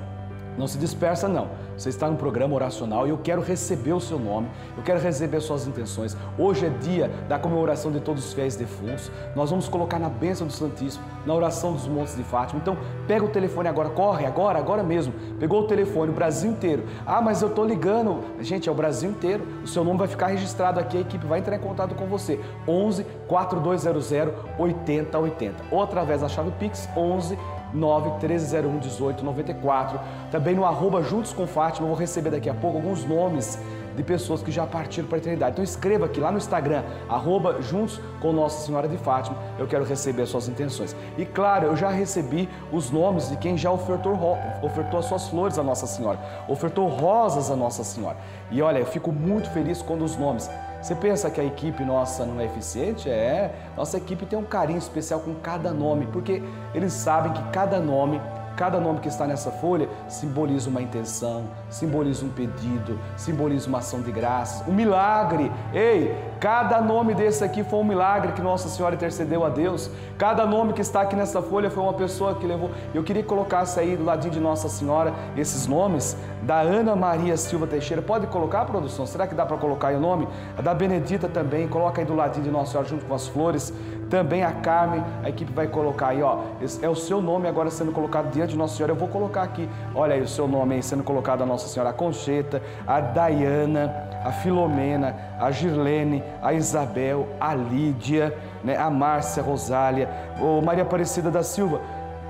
Não 0.56 0.66
se 0.66 0.76
dispersa, 0.76 1.28
não. 1.28 1.48
Você 1.82 1.88
está 1.88 2.08
no 2.08 2.16
programa 2.16 2.54
oracional 2.54 3.08
e 3.08 3.10
eu 3.10 3.18
quero 3.18 3.42
receber 3.42 3.92
o 3.92 3.98
seu 3.98 4.16
nome, 4.16 4.46
eu 4.76 4.84
quero 4.84 5.00
receber 5.00 5.40
suas 5.40 5.66
intenções. 5.66 6.16
Hoje 6.38 6.66
é 6.66 6.68
dia 6.68 7.10
da 7.28 7.40
comemoração 7.40 7.90
de 7.90 7.98
todos 7.98 8.24
os 8.24 8.32
fiéis 8.32 8.54
defuntos. 8.54 9.10
Nós 9.34 9.50
vamos 9.50 9.68
colocar 9.68 9.98
na 9.98 10.08
bênção 10.08 10.46
do 10.46 10.52
Santíssimo, 10.52 11.04
na 11.26 11.34
oração 11.34 11.72
dos 11.72 11.88
Montes 11.88 12.14
de 12.14 12.22
Fátima. 12.22 12.60
Então, 12.60 12.78
pega 13.08 13.24
o 13.24 13.28
telefone 13.28 13.68
agora, 13.68 13.90
corre 13.90 14.24
agora, 14.24 14.60
agora 14.60 14.84
mesmo. 14.84 15.12
Pegou 15.40 15.62
o 15.62 15.66
telefone, 15.66 16.12
o 16.12 16.14
Brasil 16.14 16.52
inteiro. 16.52 16.84
Ah, 17.04 17.20
mas 17.20 17.42
eu 17.42 17.48
estou 17.48 17.66
ligando. 17.66 18.20
Gente, 18.38 18.68
é 18.68 18.72
o 18.72 18.76
Brasil 18.76 19.10
inteiro. 19.10 19.44
O 19.64 19.66
seu 19.66 19.82
nome 19.82 19.98
vai 19.98 20.06
ficar 20.06 20.28
registrado 20.28 20.78
aqui, 20.78 20.98
a 20.98 21.00
equipe 21.00 21.26
vai 21.26 21.40
entrar 21.40 21.56
em 21.56 21.60
contato 21.60 21.96
com 21.96 22.06
você. 22.06 22.38
11 22.68 23.04
4200 23.26 24.12
8080 24.56 25.64
ou 25.72 25.82
através 25.82 26.20
da 26.20 26.28
chave 26.28 26.52
Pix 26.60 26.88
11 26.96 27.36
91301 27.72 28.70
1894. 28.70 30.00
Também 30.30 30.54
no 30.54 30.64
arroba 30.64 31.02
Juntos 31.02 31.32
com 31.32 31.46
Fátima, 31.46 31.86
eu 31.86 31.90
vou 31.90 31.98
receber 31.98 32.30
daqui 32.30 32.48
a 32.48 32.54
pouco 32.54 32.78
alguns 32.78 33.04
nomes 33.04 33.58
de 33.96 34.02
pessoas 34.02 34.42
que 34.42 34.50
já 34.50 34.66
partiram 34.66 35.06
para 35.08 35.18
a 35.18 35.20
eternidade. 35.20 35.52
Então 35.52 35.64
escreva 35.64 36.06
aqui 36.06 36.20
lá 36.20 36.30
no 36.30 36.38
Instagram, 36.38 36.82
arroba 37.08 37.60
Juntos 37.60 38.00
com 38.20 38.32
Nossa 38.32 38.66
Senhora 38.66 38.88
de 38.88 38.96
Fátima. 38.96 39.36
Eu 39.58 39.66
quero 39.66 39.84
receber 39.84 40.22
as 40.22 40.28
suas 40.28 40.48
intenções. 40.48 40.96
E 41.18 41.24
claro, 41.24 41.66
eu 41.66 41.76
já 41.76 41.90
recebi 41.90 42.48
os 42.72 42.90
nomes 42.90 43.28
de 43.28 43.36
quem 43.36 43.56
já 43.56 43.70
ofertou, 43.70 44.14
ofertou 44.62 45.00
as 45.00 45.06
suas 45.06 45.28
flores 45.28 45.58
à 45.58 45.62
Nossa 45.62 45.86
Senhora, 45.86 46.18
ofertou 46.48 46.88
rosas 46.88 47.50
à 47.50 47.56
Nossa 47.56 47.84
Senhora. 47.84 48.16
E 48.50 48.62
olha, 48.62 48.78
eu 48.78 48.86
fico 48.86 49.12
muito 49.12 49.50
feliz 49.50 49.82
quando 49.82 50.04
os 50.04 50.16
nomes 50.16 50.50
você 50.82 50.96
pensa 50.96 51.30
que 51.30 51.40
a 51.40 51.44
equipe 51.44 51.84
nossa 51.84 52.26
não 52.26 52.40
é 52.40 52.46
eficiente? 52.46 53.08
É. 53.08 53.54
Nossa 53.76 53.96
equipe 53.96 54.26
tem 54.26 54.36
um 54.36 54.44
carinho 54.44 54.78
especial 54.78 55.20
com 55.20 55.32
cada 55.36 55.70
nome, 55.72 56.06
porque 56.06 56.42
eles 56.74 56.92
sabem 56.92 57.32
que 57.32 57.42
cada 57.52 57.78
nome 57.78 58.20
Cada 58.56 58.78
nome 58.78 59.00
que 59.00 59.08
está 59.08 59.26
nessa 59.26 59.50
folha 59.50 59.88
simboliza 60.08 60.68
uma 60.68 60.82
intenção, 60.82 61.44
simboliza 61.70 62.24
um 62.24 62.28
pedido, 62.28 62.98
simboliza 63.16 63.68
uma 63.68 63.78
ação 63.78 64.00
de 64.02 64.12
graças, 64.12 64.66
um 64.68 64.72
milagre. 64.72 65.50
Ei, 65.72 66.14
cada 66.38 66.80
nome 66.80 67.14
desse 67.14 67.42
aqui 67.42 67.64
foi 67.64 67.78
um 67.78 67.84
milagre 67.84 68.32
que 68.32 68.42
Nossa 68.42 68.68
Senhora 68.68 68.94
intercedeu 68.94 69.44
a 69.44 69.48
Deus. 69.48 69.90
Cada 70.18 70.46
nome 70.46 70.72
que 70.72 70.80
está 70.80 71.00
aqui 71.00 71.16
nessa 71.16 71.40
folha 71.40 71.70
foi 71.70 71.82
uma 71.82 71.94
pessoa 71.94 72.34
que 72.34 72.46
levou. 72.46 72.70
Eu 72.94 73.02
queria 73.02 73.22
que 73.22 73.28
colocasse 73.28 73.80
aí 73.80 73.96
do 73.96 74.04
ladinho 74.04 74.34
de 74.34 74.40
Nossa 74.40 74.68
Senhora 74.68 75.12
esses 75.36 75.66
nomes 75.66 76.16
da 76.42 76.60
Ana 76.60 76.94
Maria 76.94 77.36
Silva 77.36 77.66
Teixeira. 77.66 78.02
Pode 78.02 78.26
colocar, 78.26 78.64
produção? 78.64 79.06
Será 79.06 79.26
que 79.26 79.34
dá 79.34 79.46
para 79.46 79.56
colocar 79.56 79.88
aí 79.88 79.96
o 79.96 80.00
nome? 80.00 80.28
A 80.58 80.62
da 80.62 80.74
Benedita 80.74 81.28
também. 81.28 81.66
Coloca 81.68 82.00
aí 82.00 82.06
do 82.06 82.14
ladinho 82.14 82.44
de 82.44 82.50
Nossa 82.50 82.72
Senhora 82.72 82.88
junto 82.88 83.04
com 83.06 83.14
as 83.14 83.26
flores. 83.28 83.72
Também 84.12 84.44
a 84.44 84.52
Carmen, 84.52 85.02
a 85.24 85.30
equipe 85.30 85.50
vai 85.54 85.66
colocar 85.66 86.08
aí, 86.08 86.22
ó. 86.22 86.40
É 86.82 86.86
o 86.86 86.94
seu 86.94 87.22
nome 87.22 87.48
agora 87.48 87.70
sendo 87.70 87.92
colocado 87.92 88.30
diante 88.30 88.50
de 88.50 88.58
Nossa 88.58 88.76
Senhora. 88.76 88.92
Eu 88.92 88.96
vou 88.96 89.08
colocar 89.08 89.42
aqui, 89.42 89.66
olha 89.94 90.14
aí 90.14 90.20
o 90.20 90.28
seu 90.28 90.46
nome 90.46 90.74
aí 90.74 90.82
sendo 90.82 91.02
colocado 91.02 91.42
a 91.42 91.46
Nossa 91.46 91.66
Senhora, 91.66 91.88
a 91.88 91.92
Concheta, 91.94 92.60
a 92.86 93.00
Dayana, 93.00 93.90
a 94.22 94.30
Filomena, 94.30 95.16
a 95.40 95.50
Girlene, 95.50 96.22
a 96.42 96.52
Isabel, 96.52 97.26
a 97.40 97.54
Lídia, 97.54 98.36
né, 98.62 98.76
a 98.76 98.90
Márcia 98.90 99.42
Rosália, 99.42 100.10
o 100.38 100.60
Maria 100.60 100.82
Aparecida 100.82 101.30
da 101.30 101.42
Silva. 101.42 101.80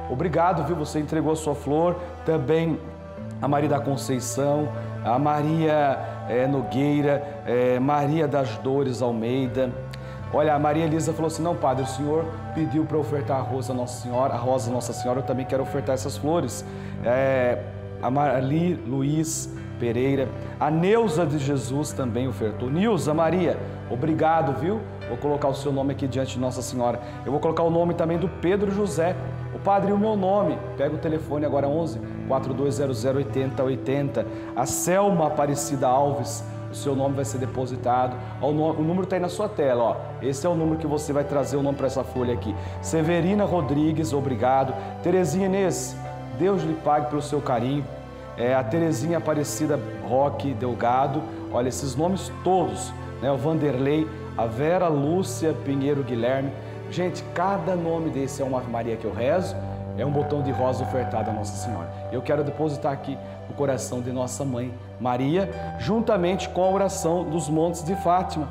Obrigado, 0.09 0.63
viu? 0.65 0.77
Você 0.77 1.01
entregou 1.01 1.33
a 1.33 1.37
sua 1.37 1.57
flor. 1.57 1.97
Também 2.25 2.79
a 3.41 3.49
Maria 3.49 3.69
da 3.69 3.81
Conceição, 3.81 4.69
a 5.05 5.19
Maria 5.19 5.99
é, 6.29 6.47
Nogueira, 6.47 7.43
é, 7.45 7.81
Maria 7.81 8.29
das 8.29 8.57
Dores 8.59 9.03
Almeida, 9.03 9.73
Olha, 10.33 10.55
a 10.55 10.59
Maria 10.59 10.85
Elisa 10.85 11.13
falou 11.13 11.27
assim: 11.27 11.43
não, 11.43 11.55
padre, 11.55 11.85
o 11.85 11.87
senhor 11.87 12.25
pediu 12.55 12.85
para 12.85 12.97
ofertar 12.97 13.39
a 13.39 13.43
rosa 13.43 13.75
Nossa 13.75 14.03
Senhora, 14.03 14.33
a 14.33 14.37
rosa 14.37 14.71
Nossa 14.71 14.93
Senhora, 14.93 15.21
eu 15.21 15.25
também 15.25 15.45
quero 15.45 15.63
ofertar 15.63 15.95
essas 15.95 16.17
flores. 16.17 16.65
É, 17.05 17.59
a 18.01 18.11
Marli 18.11 18.75
Luiz 18.75 19.49
Pereira, 19.79 20.29
a 20.59 20.71
Neuza 20.71 21.27
de 21.27 21.39
Jesus 21.39 21.93
também 21.93 22.27
ofertou. 22.27 22.71
Nilza 22.71 23.13
Maria, 23.13 23.59
obrigado, 23.91 24.59
viu? 24.59 24.81
Vou 25.09 25.19
colocar 25.19 25.49
o 25.49 25.55
seu 25.55 25.73
nome 25.73 25.93
aqui 25.93 26.07
diante 26.09 26.35
de 26.35 26.41
Nossa 26.41 26.63
Senhora. 26.63 27.01
Eu 27.27 27.33
vou 27.33 27.41
colocar 27.41 27.63
o 27.63 27.71
nome 27.71 27.93
também 27.95 28.17
do 28.17 28.29
Pedro 28.29 28.71
José. 28.71 29.15
O 29.55 29.59
padre, 29.59 29.93
o 29.93 29.99
meu 29.99 30.17
nome? 30.17 30.57
Pega 30.77 30.95
o 30.95 30.99
telefone 30.99 31.45
agora 31.45 31.69
11 31.69 32.01
4200 32.29 33.05
8080. 33.05 34.27
A 34.57 34.65
Selma 34.65 35.27
Aparecida 35.27 35.89
Alves 35.89 36.45
o 36.73 36.75
seu 36.75 36.97
nome 36.97 37.15
vai 37.15 37.25
ser 37.25 37.39
depositado. 37.39 38.17
O 38.41 38.51
número 38.51 39.05
está 39.05 39.17
aí 39.17 39.23
na 39.23 39.29
sua 39.29 39.49
tela, 39.49 39.83
ó. 39.83 39.97
Esse 40.23 40.47
é 40.47 40.51
o 40.51 40.55
número 40.55 40.79
que 40.79 40.87
você 40.87 41.13
vai 41.13 41.23
trazer 41.23 41.57
o 41.57 41.63
nome 41.63 41.77
para 41.77 41.87
essa 41.87 42.03
folha 42.03 42.35
aqui. 42.35 42.55
Severina 42.81 43.45
Rodrigues, 43.45 44.13
obrigado. 44.13 44.75
Terezinha 45.03 45.47
Inês, 45.47 45.97
Deus 46.39 46.63
lhe 46.63 46.75
pague 46.75 47.11
pelo 47.11 47.23
seu 47.23 47.41
carinho. 47.41 47.85
É, 48.37 48.55
a 48.55 48.65
Terezinha 48.65 49.19
Aparecida 49.19 49.79
Roque 50.09 50.55
Delgado, 50.55 51.23
olha 51.53 51.69
esses 51.69 51.95
nomes 51.95 52.33
todos, 52.43 52.91
né? 53.21 53.31
O 53.31 53.37
Vanderlei, 53.37 54.09
a 54.39 54.47
Vera 54.47 54.89
Lúcia 54.89 55.55
Pinheiro 55.65 56.03
Guilherme. 56.03 56.51
Gente, 56.91 57.23
cada 57.35 57.77
nome 57.77 58.09
desse 58.11 58.41
é 58.41 58.45
uma 58.45 58.59
Ave 58.59 58.71
Maria 58.71 58.97
que 58.97 59.05
eu 59.05 59.13
rezo, 59.13 59.55
é 59.97 60.05
um 60.05 60.11
botão 60.11 60.43
de 60.43 60.51
rosa 60.51 60.85
ofertado 60.85 61.31
a 61.31 61.33
Nossa 61.33 61.57
Senhora. 61.57 61.89
Eu 62.11 62.23
quero 62.23 62.45
depositar 62.45 62.93
aqui 62.93 63.17
o 63.51 63.55
coração 63.55 64.01
de 64.01 64.13
nossa 64.13 64.45
mãe 64.45 64.73
Maria, 65.01 65.51
juntamente 65.79 66.49
com 66.49 66.65
a 66.65 66.71
oração 66.71 67.25
dos 67.25 67.49
Montes 67.49 67.85
de 67.85 67.95
Fátima. 67.97 68.49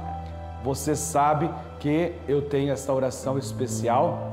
Você 0.63 0.95
sabe 0.95 1.49
que 1.79 2.13
eu 2.27 2.43
tenho 2.43 2.71
essa 2.71 2.93
oração 2.93 3.37
especial 3.37 4.31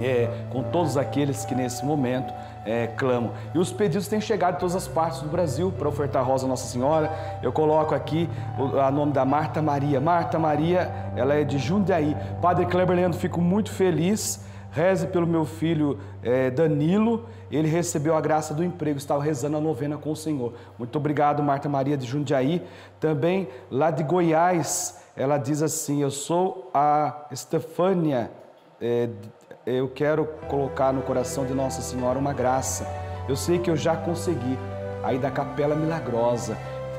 é, 0.00 0.28
com 0.50 0.62
todos 0.62 0.96
aqueles 0.96 1.44
que 1.44 1.54
nesse 1.54 1.84
momento 1.84 2.32
é, 2.64 2.88
clamam. 2.88 3.32
E 3.54 3.58
os 3.58 3.72
pedidos 3.72 4.08
têm 4.08 4.20
chegado 4.20 4.54
de 4.54 4.60
todas 4.60 4.74
as 4.74 4.88
partes 4.88 5.20
do 5.20 5.28
Brasil 5.28 5.72
para 5.76 5.88
ofertar 5.88 6.24
rosa 6.24 6.46
Nossa 6.46 6.66
Senhora. 6.66 7.10
Eu 7.42 7.52
coloco 7.52 7.94
aqui 7.94 8.28
o 8.58 8.80
a 8.80 8.90
nome 8.90 9.12
da 9.12 9.24
Marta 9.24 9.62
Maria. 9.62 10.00
Marta 10.00 10.38
Maria, 10.38 10.90
ela 11.14 11.34
é 11.34 11.44
de 11.44 11.58
Jundiaí. 11.58 12.16
Padre 12.40 12.66
Kleber 12.66 12.96
Leandro, 12.96 13.18
fico 13.18 13.40
muito 13.40 13.70
feliz 13.70 14.40
Reze 14.70 15.08
pelo 15.08 15.26
meu 15.26 15.44
filho 15.44 15.98
eh, 16.22 16.50
Danilo, 16.50 17.26
ele 17.50 17.68
recebeu 17.68 18.16
a 18.16 18.20
graça 18.20 18.54
do 18.54 18.62
emprego, 18.62 18.98
estava 18.98 19.22
rezando 19.22 19.56
a 19.56 19.60
novena 19.60 19.96
com 19.96 20.12
o 20.12 20.16
Senhor. 20.16 20.54
Muito 20.78 20.96
obrigado, 20.96 21.42
Marta 21.42 21.68
Maria 21.68 21.96
de 21.96 22.06
Jundiaí. 22.06 22.62
Também 23.00 23.48
lá 23.70 23.90
de 23.90 24.04
Goiás, 24.04 25.02
ela 25.16 25.38
diz 25.38 25.60
assim: 25.60 26.02
Eu 26.02 26.10
sou 26.10 26.70
a 26.72 27.26
Estefânia, 27.32 28.30
eh, 28.80 29.08
eu 29.66 29.88
quero 29.88 30.24
colocar 30.48 30.92
no 30.92 31.02
coração 31.02 31.44
de 31.44 31.52
Nossa 31.52 31.82
Senhora 31.82 32.18
uma 32.18 32.32
graça. 32.32 32.86
Eu 33.28 33.36
sei 33.36 33.58
que 33.58 33.70
eu 33.70 33.76
já 33.76 33.96
consegui. 33.96 34.58
Aí 35.02 35.18
da 35.18 35.30
Capela 35.30 35.74
Milagrosa. 35.74 36.56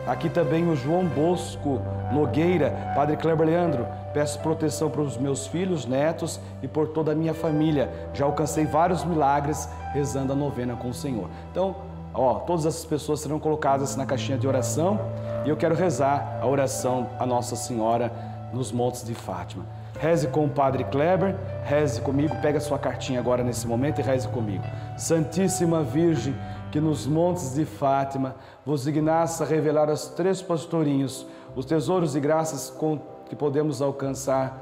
Aqui 0.08 0.30
também 0.30 0.68
o 0.68 0.76
João 0.76 1.06
Bosco 1.06 1.80
Nogueira, 2.12 2.92
Padre 2.96 3.16
Kleber 3.18 3.46
Leandro, 3.46 3.86
peço 4.14 4.40
proteção 4.40 4.90
para 4.90 5.02
os 5.02 5.18
meus 5.18 5.48
filhos, 5.48 5.86
netos 5.86 6.40
e 6.62 6.68
por 6.68 6.90
toda 6.90 7.12
a 7.12 7.16
minha 7.16 7.34
família. 7.34 7.90
Já 8.14 8.26
alcancei 8.26 8.66
vários 8.66 9.04
milagres 9.04 9.68
rezando 9.94 10.34
a 10.34 10.36
novena 10.36 10.76
com 10.76 10.90
o 10.90 10.94
Senhor. 10.94 11.30
Então, 11.52 11.76
ó, 12.14 12.36
todas 12.36 12.66
essas 12.66 12.86
pessoas 12.86 13.20
serão 13.20 13.40
colocadas 13.40 13.96
na 13.96 14.06
caixinha 14.06 14.38
de 14.38 14.48
oração 14.48 15.00
e 15.46 15.50
eu 15.50 15.58
quero 15.58 15.76
rezar 15.76 16.40
a 16.42 16.48
oração 16.48 17.10
a 17.20 17.26
Nossa 17.26 17.56
Senhora 17.56 18.12
nos 18.54 18.72
Montes 18.72 19.04
de 19.04 19.14
Fátima. 19.14 19.66
Reze 20.00 20.28
com 20.28 20.46
o 20.46 20.50
Padre 20.50 20.84
Kleber, 20.86 21.36
reze 21.64 22.02
comigo, 22.02 22.36
pega 22.42 22.60
sua 22.60 22.80
cartinha 22.80 23.20
agora 23.20 23.44
nesse 23.44 23.68
momento 23.68 24.00
e 24.00 24.02
reze 24.02 24.28
comigo. 24.28 24.64
Santíssima 24.98 25.84
Virgem, 25.84 26.36
que 26.72 26.80
nos 26.80 27.06
montes 27.06 27.54
de 27.54 27.66
Fátima 27.66 28.36
vos 28.66 28.84
dignasse 28.84 29.44
a 29.44 29.46
revelar 29.46 29.90
aos 29.90 30.08
três 30.08 30.42
pastorinhos 30.42 31.28
os 31.56 31.66
tesouros 31.66 32.16
e 32.16 32.20
graças 32.20 32.70
com 32.70 33.00
que 33.32 33.36
podemos 33.38 33.82
alcançar 33.82 34.62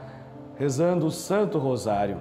rezando 0.56 1.08
o 1.08 1.12
Santo 1.12 1.58
Rosário. 1.58 2.20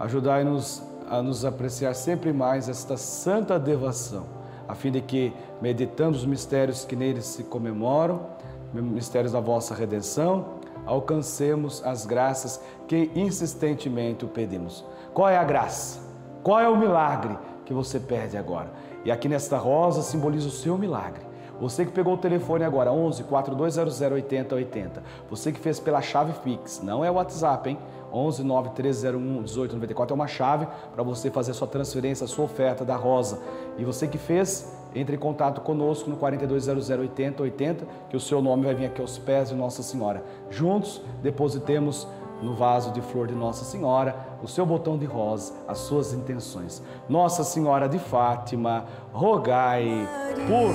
Ajudai-nos 0.00 0.82
a 1.10 1.20
nos 1.20 1.44
apreciar 1.44 1.94
sempre 1.94 2.32
mais 2.32 2.70
esta 2.70 2.96
santa 2.96 3.58
devoção, 3.58 4.24
a 4.66 4.74
fim 4.74 4.90
de 4.90 5.02
que, 5.02 5.30
meditando 5.60 6.16
os 6.16 6.24
mistérios 6.24 6.86
que 6.86 6.96
neles 6.96 7.26
se 7.26 7.42
comemoram, 7.42 8.28
mistérios 8.72 9.32
da 9.32 9.40
vossa 9.40 9.74
redenção, 9.74 10.54
alcancemos 10.86 11.84
as 11.84 12.06
graças 12.06 12.62
que 12.86 13.10
insistentemente 13.14 14.24
o 14.24 14.28
pedimos. 14.28 14.82
Qual 15.12 15.28
é 15.28 15.36
a 15.36 15.44
graça? 15.44 16.00
Qual 16.42 16.58
é 16.58 16.66
o 16.66 16.78
milagre 16.78 17.36
que 17.66 17.74
você 17.74 18.00
pede 18.00 18.38
agora? 18.38 18.72
E 19.04 19.12
aqui 19.12 19.28
nesta 19.28 19.58
rosa 19.58 20.00
simboliza 20.00 20.48
o 20.48 20.50
seu 20.50 20.78
milagre. 20.78 21.27
Você 21.60 21.84
que 21.84 21.92
pegou 21.92 22.14
o 22.14 22.18
telefone 22.18 22.64
agora, 22.64 22.92
11 22.92 23.24
4200 23.24 24.00
8080. 24.00 25.02
Você 25.28 25.52
que 25.52 25.58
fez 25.58 25.80
pela 25.80 26.00
chave 26.00 26.32
Pix, 26.44 26.80
não 26.82 27.04
é 27.04 27.10
o 27.10 27.14
WhatsApp, 27.14 27.70
hein? 27.70 27.78
11 28.12 28.42
9301 28.42 29.20
1894 29.20 30.14
é 30.14 30.16
uma 30.16 30.26
chave 30.26 30.66
para 30.94 31.02
você 31.02 31.30
fazer 31.30 31.52
sua 31.52 31.68
transferência, 31.68 32.26
sua 32.26 32.44
oferta 32.44 32.84
da 32.84 32.96
rosa. 32.96 33.40
E 33.76 33.84
você 33.84 34.06
que 34.06 34.18
fez, 34.18 34.72
entre 34.94 35.16
em 35.16 35.18
contato 35.18 35.60
conosco 35.60 36.08
no 36.08 36.16
4200 36.16 36.88
8080, 36.88 37.86
que 38.08 38.16
o 38.16 38.20
seu 38.20 38.40
nome 38.40 38.64
vai 38.64 38.74
vir 38.74 38.86
aqui 38.86 39.00
aos 39.00 39.18
pés 39.18 39.50
de 39.50 39.54
Nossa 39.54 39.82
Senhora. 39.82 40.22
Juntos, 40.50 41.02
depositemos 41.22 42.06
no 42.42 42.54
vaso 42.54 42.92
de 42.92 43.00
flor 43.00 43.26
de 43.26 43.34
Nossa 43.34 43.64
Senhora, 43.64 44.14
o 44.42 44.48
seu 44.48 44.64
botão 44.64 44.96
de 44.96 45.04
rosa, 45.06 45.54
as 45.66 45.78
suas 45.78 46.12
intenções. 46.12 46.82
Nossa 47.08 47.42
Senhora 47.44 47.88
de 47.88 47.98
Fátima, 47.98 48.84
rogai 49.12 50.08
por 50.46 50.74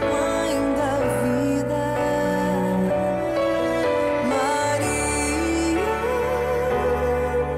Mãe 0.00 0.54
da 0.76 0.96
vida, 1.22 1.82
Maria, 4.28 5.92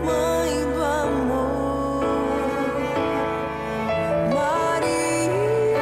Mãe 0.05 0.50
do 0.73 0.83
amor, 0.83 2.05
Maria. 4.35 5.81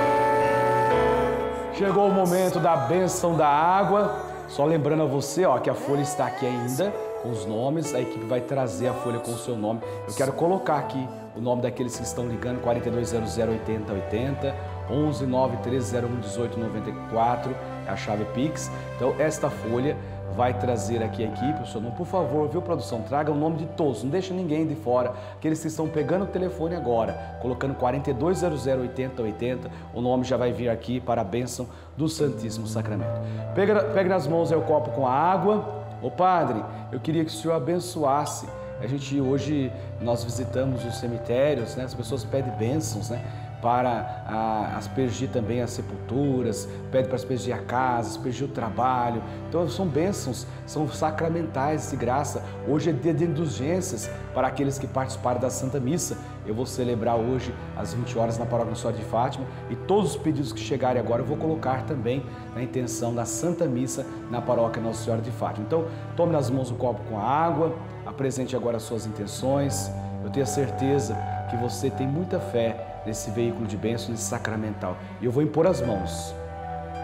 Chegou 1.74 2.08
o 2.08 2.12
momento 2.12 2.58
da 2.58 2.76
bênção 2.76 3.36
da 3.36 3.46
água. 3.46 4.27
Só 4.48 4.64
lembrando 4.64 5.02
a 5.02 5.06
você, 5.06 5.44
ó, 5.44 5.58
que 5.58 5.68
a 5.68 5.74
folha 5.74 6.00
está 6.00 6.26
aqui 6.26 6.46
ainda 6.46 6.90
com 7.22 7.30
os 7.30 7.44
nomes. 7.44 7.94
A 7.94 8.00
equipe 8.00 8.24
vai 8.24 8.40
trazer 8.40 8.88
a 8.88 8.94
folha 8.94 9.18
com 9.18 9.32
o 9.32 9.38
seu 9.38 9.56
nome. 9.56 9.80
Eu 10.06 10.14
quero 10.14 10.32
colocar 10.32 10.78
aqui 10.78 11.06
o 11.36 11.40
nome 11.40 11.62
daqueles 11.62 11.96
que 11.96 12.02
estão 12.02 12.26
ligando 12.26 12.60
4200 12.62 13.36
8080 13.36 14.54
11 14.90 15.26
9301 15.26 16.08
1894 16.08 17.54
é 17.86 17.90
a 17.90 17.96
chave 17.96 18.24
Pix. 18.32 18.70
Então 18.96 19.14
esta 19.18 19.50
folha 19.50 19.96
vai 20.34 20.58
trazer 20.58 21.02
aqui 21.02 21.24
a 21.24 21.26
equipe, 21.26 21.62
o 21.62 21.66
seu 21.66 21.80
nome. 21.80 21.96
Por 21.96 22.06
favor, 22.06 22.48
viu, 22.48 22.62
produção? 22.62 23.02
Traga 23.02 23.30
o 23.30 23.34
nome 23.34 23.56
de 23.56 23.66
todos, 23.66 24.02
não 24.02 24.10
deixa 24.10 24.32
ninguém 24.34 24.66
de 24.66 24.74
fora. 24.74 25.12
Aqueles 25.36 25.60
que 25.60 25.68
estão 25.68 25.88
pegando 25.88 26.24
o 26.24 26.28
telefone 26.28 26.74
agora, 26.74 27.38
colocando 27.40 27.74
4200 27.74 28.66
8080, 28.66 29.70
o 29.94 30.00
nome 30.00 30.24
já 30.24 30.36
vai 30.36 30.52
vir 30.52 30.68
aqui 30.68 31.00
para 31.00 31.20
a 31.20 31.24
bênção 31.24 31.66
do 31.96 32.08
Santíssimo 32.08 32.66
Sacramento. 32.66 33.20
Pega, 33.54 33.84
pega 33.84 34.08
nas 34.08 34.26
mãos 34.26 34.52
aí 34.52 34.58
o 34.58 34.62
copo 34.62 34.90
com 34.90 35.06
a 35.06 35.12
água. 35.12 35.84
Ô 36.00 36.10
padre, 36.10 36.62
eu 36.92 37.00
queria 37.00 37.24
que 37.24 37.30
o 37.30 37.34
senhor 37.34 37.54
abençoasse. 37.54 38.46
A 38.80 38.86
gente 38.86 39.20
hoje 39.20 39.72
nós 40.00 40.22
visitamos 40.22 40.84
os 40.84 40.98
cemitérios, 40.98 41.74
né? 41.74 41.84
As 41.84 41.94
pessoas 41.94 42.24
pedem 42.24 42.52
bênçãos, 42.52 43.10
né? 43.10 43.20
Para 43.60 44.24
ah, 44.26 44.74
aspergir 44.76 45.28
também 45.30 45.60
as 45.60 45.70
sepulturas, 45.70 46.68
pede 46.90 47.08
para 47.08 47.16
aspergir 47.16 47.54
a 47.54 47.58
casa, 47.58 48.10
aspergir 48.10 48.46
o 48.46 48.50
trabalho. 48.50 49.22
Então 49.48 49.68
são 49.68 49.86
bênçãos, 49.86 50.46
são 50.66 50.88
sacramentais 50.88 51.90
de 51.90 51.96
graça. 51.96 52.44
Hoje 52.68 52.90
é 52.90 52.92
dia 52.92 53.12
de 53.12 53.24
indulgências 53.24 54.10
para 54.32 54.48
aqueles 54.48 54.78
que 54.78 54.86
participaram 54.86 55.40
da 55.40 55.50
Santa 55.50 55.80
Missa. 55.80 56.16
Eu 56.46 56.54
vou 56.54 56.66
celebrar 56.66 57.16
hoje 57.16 57.54
às 57.76 57.92
20 57.92 58.18
horas 58.18 58.38
na 58.38 58.46
Paróquia 58.46 58.70
Nossa 58.70 58.92
de 58.92 59.02
Fátima 59.04 59.44
e 59.68 59.76
todos 59.76 60.12
os 60.12 60.16
pedidos 60.16 60.52
que 60.52 60.60
chegarem 60.60 61.00
agora 61.00 61.22
eu 61.22 61.26
vou 61.26 61.36
colocar 61.36 61.84
também 61.84 62.24
na 62.54 62.62
intenção 62.62 63.14
da 63.14 63.24
Santa 63.24 63.66
Missa 63.66 64.06
na 64.30 64.40
Paróquia 64.40 64.80
Nossa 64.80 65.04
Senhora 65.04 65.20
de 65.20 65.30
Fátima. 65.30 65.66
Então 65.66 65.86
tome 66.16 66.32
nas 66.32 66.48
mãos 66.48 66.70
o 66.70 66.74
copo 66.74 67.02
com 67.08 67.18
a 67.18 67.24
água, 67.24 67.76
apresente 68.06 68.54
agora 68.56 68.76
as 68.76 68.82
suas 68.82 69.04
intenções. 69.04 69.90
Eu 70.28 70.32
tenho 70.32 70.44
a 70.44 70.46
certeza 70.46 71.16
que 71.48 71.56
você 71.56 71.88
tem 71.88 72.06
muita 72.06 72.38
fé 72.38 73.00
nesse 73.06 73.30
veículo 73.30 73.66
de 73.66 73.78
bênção, 73.78 74.10
nesse 74.10 74.24
sacramental. 74.24 74.94
E 75.22 75.24
eu 75.24 75.32
vou 75.32 75.42
impor 75.42 75.66
as 75.66 75.80
mãos, 75.80 76.34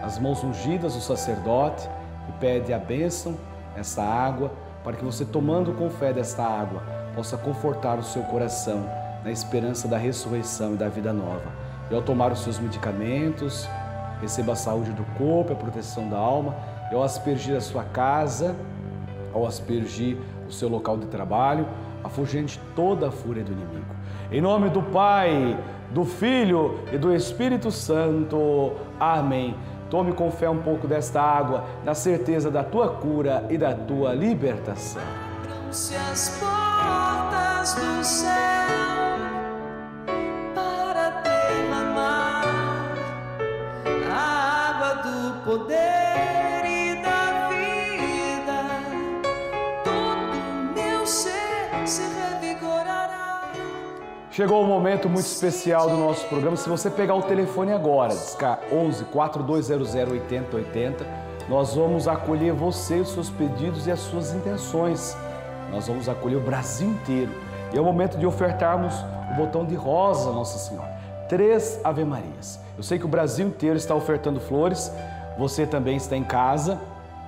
as 0.03 0.19
mãos 0.19 0.43
ungidas 0.43 0.93
do 0.93 1.01
sacerdote, 1.01 1.89
que 2.27 2.31
pede 2.33 2.71
a 2.71 2.77
bênção, 2.77 3.35
essa 3.75 4.03
água, 4.03 4.51
para 4.83 4.95
que 4.95 5.03
você, 5.03 5.25
tomando 5.25 5.73
com 5.73 5.89
fé 5.89 6.13
desta 6.13 6.43
água, 6.43 6.83
possa 7.15 7.35
confortar 7.35 7.97
o 7.97 8.03
seu 8.03 8.21
coração 8.21 8.87
na 9.23 9.31
esperança 9.31 9.87
da 9.87 9.97
ressurreição 9.97 10.75
e 10.75 10.77
da 10.77 10.87
vida 10.87 11.11
nova. 11.11 11.51
E 11.89 11.95
ao 11.95 12.03
tomar 12.03 12.31
os 12.31 12.43
seus 12.43 12.59
medicamentos, 12.59 13.67
receba 14.21 14.51
a 14.51 14.55
saúde 14.55 14.91
do 14.91 15.03
corpo, 15.17 15.51
a 15.51 15.55
proteção 15.55 16.07
da 16.07 16.17
alma, 16.17 16.55
e 16.91 16.93
ao 16.93 17.01
aspergir 17.01 17.57
a 17.57 17.61
sua 17.61 17.85
casa, 17.85 18.55
ao 19.33 19.47
aspergir 19.47 20.15
o 20.47 20.51
seu 20.51 20.69
local 20.69 20.95
de 20.95 21.07
trabalho, 21.07 21.67
afugente 22.05 22.59
toda 22.75 23.07
a 23.07 23.11
fúria 23.11 23.43
do 23.43 23.51
inimigo. 23.51 23.95
Em 24.31 24.39
nome 24.39 24.69
do 24.69 24.81
Pai, 24.81 25.57
do 25.91 26.05
Filho 26.05 26.79
e 26.91 26.97
do 26.97 27.13
Espírito 27.13 27.71
Santo. 27.71 28.73
Amém. 28.99 29.55
Tome 29.89 30.13
com 30.13 30.31
fé 30.31 30.49
um 30.49 30.61
pouco 30.61 30.87
desta 30.87 31.21
água, 31.21 31.63
na 31.83 31.93
certeza 31.93 32.49
da 32.49 32.63
tua 32.63 32.89
cura 32.89 33.45
e 33.49 33.57
da 33.57 33.73
tua 33.73 34.13
libertação. 34.13 35.01
Abram-se 35.43 35.95
as 35.95 36.39
portas 36.39 37.73
do 37.75 38.03
céu 38.03 38.29
para 40.55 41.21
derramar 41.21 42.43
a 44.11 44.69
água 44.69 45.03
do 45.03 45.43
poder 45.45 46.44
Chegou 54.35 54.61
o 54.61 54.67
momento 54.67 55.07
muito 55.07 55.27
especial 55.27 55.89
do 55.89 55.95
nosso 55.95 56.27
programa. 56.27 56.57
Se 56.57 56.67
você 56.67 56.89
pegar 56.89 57.15
o 57.15 57.21
telefone 57.21 57.71
agora, 57.71 58.09
discar 58.09 58.59
11 58.69 59.05
4200 59.05 59.95
8080, 59.95 61.05
nós 61.47 61.73
vamos 61.73 62.05
acolher 62.05 62.51
você, 62.51 62.95
os 62.95 63.13
seus 63.13 63.29
pedidos 63.29 63.87
e 63.87 63.91
as 63.91 64.01
suas 64.01 64.33
intenções. 64.33 65.15
Nós 65.71 65.87
vamos 65.87 66.09
acolher 66.09 66.35
o 66.35 66.41
Brasil 66.41 66.89
inteiro. 66.89 67.31
E 67.73 67.77
é 67.77 67.79
o 67.79 67.85
momento 67.85 68.17
de 68.17 68.25
ofertarmos 68.25 68.93
o 69.31 69.35
botão 69.37 69.65
de 69.65 69.73
rosa, 69.73 70.29
Nossa 70.33 70.59
Senhora. 70.59 70.91
Três 71.29 71.79
Ave 71.81 72.03
Marias. 72.03 72.59
Eu 72.75 72.83
sei 72.83 72.99
que 72.99 73.05
o 73.05 73.07
Brasil 73.07 73.47
inteiro 73.47 73.77
está 73.77 73.95
ofertando 73.95 74.41
flores. 74.41 74.91
Você 75.37 75.65
também 75.65 75.95
está 75.95 76.17
em 76.17 76.25
casa 76.25 76.77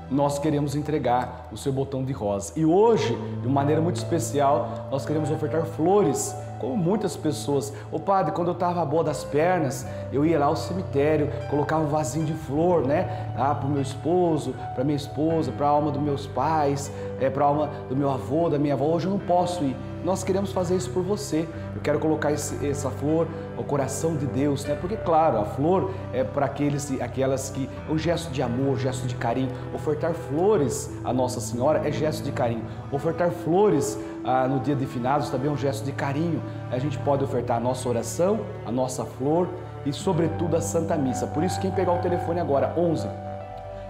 nós 0.09 0.39
queremos 0.39 0.73
entregar 0.73 1.49
o 1.51 1.57
seu 1.57 1.73
botão 1.73 2.03
de 2.03 2.13
rosa. 2.13 2.53
E 2.55 2.65
hoje, 2.65 3.13
de 3.41 3.47
maneira 3.49 3.81
muito 3.81 3.97
especial, 3.97 4.87
nós 4.89 5.05
queremos 5.05 5.29
ofertar 5.29 5.65
flores 5.65 6.33
como 6.59 6.75
muitas 6.75 7.15
pessoas. 7.15 7.73
O 7.91 7.99
padre, 7.99 8.31
quando 8.31 8.49
eu 8.49 8.53
estava 8.53 8.83
boa 8.85 9.03
das 9.03 9.23
pernas, 9.23 9.85
eu 10.11 10.25
ia 10.25 10.39
lá 10.39 10.47
ao 10.47 10.55
cemitério, 10.55 11.29
colocava 11.49 11.83
um 11.83 11.87
vasinho 11.87 12.25
de 12.25 12.33
flor, 12.33 12.85
né? 12.85 13.31
Ah, 13.37 13.53
para 13.53 13.67
o 13.67 13.69
meu 13.69 13.81
esposo, 13.81 14.53
para 14.75 14.83
minha 14.83 14.95
esposa, 14.95 15.51
para 15.51 15.67
a 15.67 15.69
alma 15.69 15.91
dos 15.91 16.01
meus 16.01 16.27
pais, 16.27 16.91
é, 17.19 17.29
para 17.29 17.43
a 17.43 17.47
alma 17.47 17.69
do 17.89 17.95
meu 17.95 18.09
avô, 18.09 18.49
da 18.49 18.59
minha 18.59 18.73
avó. 18.73 18.85
Hoje 18.85 19.05
eu 19.05 19.11
não 19.11 19.19
posso 19.19 19.63
ir. 19.63 19.75
Nós 20.03 20.23
queremos 20.23 20.51
fazer 20.51 20.75
isso 20.75 20.89
por 20.91 21.03
você. 21.03 21.47
Eu 21.75 21.81
quero 21.81 21.99
colocar 21.99 22.31
esse, 22.31 22.65
essa 22.65 22.89
flor 22.89 23.27
ao 23.57 23.63
coração 23.63 24.15
de 24.15 24.25
Deus, 24.25 24.63
né? 24.63 24.77
Porque, 24.79 24.95
claro, 24.95 25.39
a 25.39 25.45
flor 25.45 25.91
é 26.13 26.23
para 26.23 26.45
aqueles 26.45 26.89
e 26.89 27.01
aquelas 27.01 27.49
que 27.49 27.69
é 27.89 27.91
um 27.91 27.97
gesto 27.97 28.31
de 28.31 28.41
amor, 28.41 28.77
gesto 28.77 29.05
de 29.07 29.15
carinho. 29.15 29.49
Ofertar 29.73 30.13
flores 30.13 30.89
à 31.03 31.11
Nossa 31.11 31.41
Senhora 31.41 31.87
é 31.87 31.91
gesto 31.91 32.23
de 32.23 32.31
carinho. 32.31 32.63
Ofertar 32.91 33.31
flores 33.31 33.99
ah, 34.27 34.45
no 34.45 34.59
dia 34.59 34.75
de 34.75 34.85
finados 34.85 35.29
também 35.29 35.49
é 35.49 35.51
um 35.53 35.55
gesto 35.55 35.85
de 35.85 35.93
carinho. 35.93 36.43
A 36.69 36.77
gente 36.77 36.97
pode 36.99 37.23
ofertar 37.23 37.55
a 37.55 37.59
nossa 37.61 37.87
oração, 37.87 38.41
a 38.65 38.71
nossa 38.71 39.05
flor 39.05 39.47
e, 39.85 39.93
sobretudo, 39.93 40.57
a 40.57 40.61
Santa 40.61 40.97
Missa. 40.97 41.25
Por 41.25 41.45
isso, 41.45 41.57
quem 41.61 41.71
pegar 41.71 41.93
o 41.93 41.99
telefone 41.99 42.41
agora, 42.41 42.73
11 42.77 43.07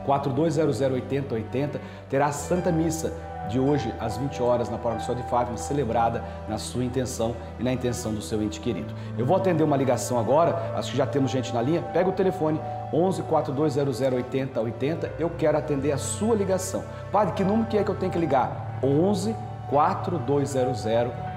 4200 0.05 0.79
8080, 0.79 1.81
terá 2.07 2.27
a 2.27 2.31
Santa 2.31 2.71
Missa 2.71 3.11
de 3.49 3.59
hoje 3.59 3.91
às 3.99 4.17
20 4.17 4.43
horas 4.43 4.69
na 4.69 4.77
Paróquia 4.77 5.15
de 5.15 5.23
Fátima, 5.23 5.57
celebrada 5.57 6.23
na 6.47 6.59
sua 6.59 6.83
intenção 6.83 7.35
e 7.59 7.63
na 7.63 7.73
intenção 7.73 8.13
do 8.13 8.21
seu 8.21 8.41
ente 8.43 8.59
querido. 8.59 8.93
Eu 9.17 9.25
vou 9.25 9.35
atender 9.35 9.63
uma 9.63 9.75
ligação 9.75 10.19
agora, 10.19 10.73
acho 10.75 10.91
que 10.91 10.97
já 10.97 11.07
temos 11.07 11.31
gente 11.31 11.51
na 11.51 11.63
linha. 11.63 11.81
Pega 11.81 12.09
o 12.09 12.13
telefone 12.13 12.61
11 12.93 13.23
4200 13.23 14.01
8080. 14.01 15.13
Eu 15.17 15.31
quero 15.31 15.57
atender 15.57 15.93
a 15.93 15.97
sua 15.97 16.35
ligação. 16.35 16.83
Padre, 17.11 17.33
que 17.33 17.43
número 17.43 17.67
que 17.67 17.77
é 17.77 17.83
que 17.83 17.89
eu 17.89 17.95
tenho 17.95 18.11
que 18.11 18.19
ligar? 18.19 18.79
11 18.83 19.35
4200 19.69 20.85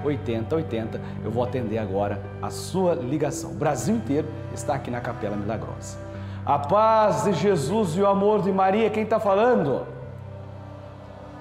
8080. 0.03 1.01
Eu 1.23 1.31
vou 1.31 1.43
atender 1.43 1.77
agora 1.77 2.19
a 2.41 2.49
sua 2.49 2.93
ligação. 2.93 3.51
O 3.51 3.55
Brasil 3.55 3.95
inteiro 3.95 4.27
está 4.53 4.73
aqui 4.73 4.89
na 4.89 4.99
Capela 4.99 5.35
Milagrosa. 5.35 5.97
A 6.45 6.57
paz 6.57 7.23
de 7.23 7.33
Jesus 7.33 7.95
e 7.95 8.01
o 8.01 8.07
amor 8.07 8.41
de 8.41 8.51
Maria, 8.51 8.89
quem 8.89 9.03
está 9.03 9.19
falando? 9.19 9.85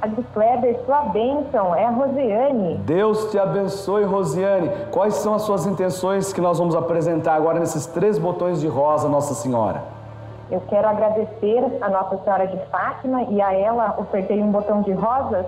Padre 0.00 0.24
Kleber, 0.32 0.80
sua 0.86 1.02
bênção, 1.02 1.74
é 1.74 1.84
a 1.84 1.90
Rosiane. 1.90 2.76
Deus 2.86 3.30
te 3.30 3.38
abençoe, 3.38 4.04
Rosiane. 4.04 4.70
Quais 4.90 5.14
são 5.14 5.34
as 5.34 5.42
suas 5.42 5.66
intenções 5.66 6.32
que 6.32 6.40
nós 6.40 6.58
vamos 6.58 6.74
apresentar 6.74 7.34
agora 7.34 7.58
nesses 7.58 7.86
três 7.86 8.18
botões 8.18 8.60
de 8.60 8.66
rosa, 8.66 9.08
Nossa 9.08 9.34
Senhora? 9.34 9.82
Eu 10.50 10.62
quero 10.68 10.88
agradecer 10.88 11.78
a 11.80 11.88
Nossa 11.88 12.18
Senhora 12.24 12.46
de 12.46 12.58
Fátima 12.70 13.22
e 13.24 13.40
a 13.40 13.52
ela 13.52 13.94
ofertei 13.98 14.42
um 14.42 14.50
botão 14.50 14.80
de 14.82 14.92
rosas 14.92 15.46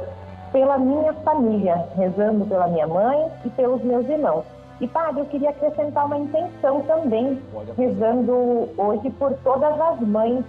pela 0.52 0.78
minha 0.78 1.12
família, 1.14 1.86
rezando 1.96 2.46
pela 2.46 2.68
minha 2.68 2.86
mãe 2.86 3.30
e 3.44 3.50
pelos 3.50 3.82
meus 3.82 4.08
irmãos. 4.08 4.44
E, 4.80 4.86
padre, 4.86 5.20
eu 5.20 5.26
queria 5.26 5.50
acrescentar 5.50 6.06
uma 6.06 6.18
intenção 6.18 6.82
também, 6.82 7.40
rezando 7.76 8.68
hoje 8.76 9.10
por 9.10 9.32
todas 9.44 9.80
as 9.80 10.00
mães 10.00 10.44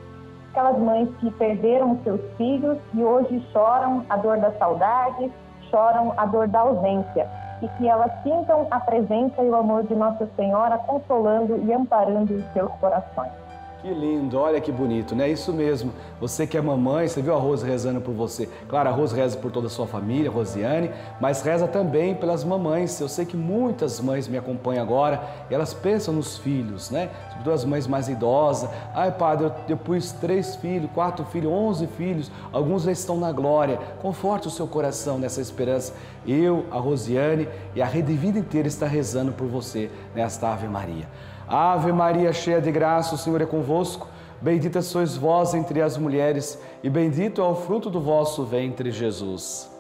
aquelas 0.53 0.77
mães 0.77 1.09
que 1.19 1.31
perderam 1.31 1.99
seus 2.03 2.21
filhos 2.37 2.77
e 2.93 3.03
hoje 3.03 3.43
choram 3.51 4.05
a 4.07 4.15
dor 4.17 4.37
da 4.37 4.51
saudade, 4.51 5.31
choram 5.71 6.13
a 6.15 6.27
dor 6.27 6.47
da 6.47 6.59
ausência, 6.59 7.27
e 7.63 7.67
que 7.69 7.87
elas 7.87 8.11
sintam 8.21 8.67
a 8.69 8.79
presença 8.79 9.41
e 9.41 9.49
o 9.49 9.55
amor 9.55 9.83
de 9.83 9.95
Nossa 9.95 10.29
Senhora 10.35 10.77
consolando 10.77 11.57
e 11.65 11.73
amparando 11.73 12.35
os 12.35 12.53
seus 12.53 12.71
corações. 12.73 13.42
Que 13.83 13.93
lindo, 13.93 14.39
olha 14.39 14.61
que 14.61 14.71
bonito, 14.71 15.13
né? 15.13 15.29
Isso 15.29 15.51
mesmo. 15.51 15.91
Você 16.17 16.47
que 16.47 16.57
é 16.57 16.61
mamãe, 16.61 17.05
você 17.05 17.21
viu 17.21 17.35
a 17.35 17.37
Rose 17.37 17.67
rezando 17.67 17.99
por 17.99 18.13
você. 18.13 18.47
Claro, 18.69 18.87
a 18.87 18.93
Rose 18.93 19.13
reza 19.13 19.37
por 19.37 19.51
toda 19.51 19.67
a 19.67 19.69
sua 19.69 19.85
família, 19.85 20.31
Rosiane, 20.31 20.89
mas 21.19 21.41
reza 21.41 21.67
também 21.67 22.15
pelas 22.15 22.45
mamães. 22.45 22.97
Eu 23.01 23.09
sei 23.09 23.25
que 23.25 23.35
muitas 23.35 23.99
mães 23.99 24.25
me 24.25 24.37
acompanham 24.37 24.81
agora 24.81 25.21
e 25.51 25.53
elas 25.53 25.73
pensam 25.73 26.13
nos 26.13 26.37
filhos, 26.37 26.91
né? 26.91 27.09
Sobretudo 27.27 27.51
as 27.51 27.65
mães 27.65 27.85
mais 27.85 28.07
idosas. 28.07 28.69
Ai, 28.95 29.11
padre, 29.11 29.51
eu, 29.67 29.75
pus 29.75 30.13
três 30.13 30.55
filhos, 30.55 30.89
quatro 30.93 31.25
filhos, 31.25 31.51
onze 31.51 31.85
filhos, 31.85 32.31
alguns 32.53 32.83
já 32.83 32.91
estão 32.93 33.17
na 33.17 33.33
glória. 33.33 33.77
Conforte 34.01 34.47
o 34.47 34.51
seu 34.51 34.65
coração 34.65 35.19
nessa 35.19 35.41
esperança. 35.41 35.93
Eu, 36.25 36.65
a 36.71 36.77
Rosiane 36.77 37.49
e 37.75 37.81
a 37.81 37.85
rede 37.85 38.13
vida 38.13 38.39
inteira 38.39 38.69
está 38.69 38.87
rezando 38.87 39.33
por 39.33 39.47
você 39.47 39.91
nesta 40.15 40.53
Ave 40.53 40.69
Maria. 40.69 41.05
Ave 41.55 41.91
Maria, 41.91 42.33
cheia 42.33 42.59
de 42.59 42.71
graça, 42.71 43.13
o 43.13 43.17
Senhor 43.17 43.39
é 43.39 43.45
convosco. 43.45 44.07
Bendita 44.41 44.81
sois 44.81 45.15
vós 45.15 45.53
entre 45.53 45.83
as 45.83 45.99
mulheres, 45.99 46.59
e 46.83 46.89
bendito 46.89 47.39
é 47.41 47.43
o 47.43 47.53
fruto 47.53 47.91
do 47.91 48.01
vosso 48.01 48.43
ventre, 48.43 48.91
Jesus. 48.91 49.71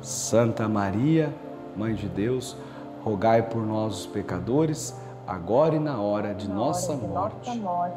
Santa 0.00 0.68
Maria, 0.68 1.32
Mãe 1.76 1.94
de 1.94 2.08
Deus, 2.08 2.56
rogai 3.04 3.40
por 3.40 3.64
nós, 3.64 4.00
os 4.00 4.06
pecadores, 4.06 5.00
agora 5.28 5.76
e 5.76 5.78
na 5.78 6.00
hora 6.00 6.34
de, 6.34 6.48
Na 6.48 6.56
nossa, 6.56 6.90
hora 6.90 7.00
de 7.00 7.06
morte. 7.06 7.36
nossa 7.46 7.60
morte. 7.60 7.96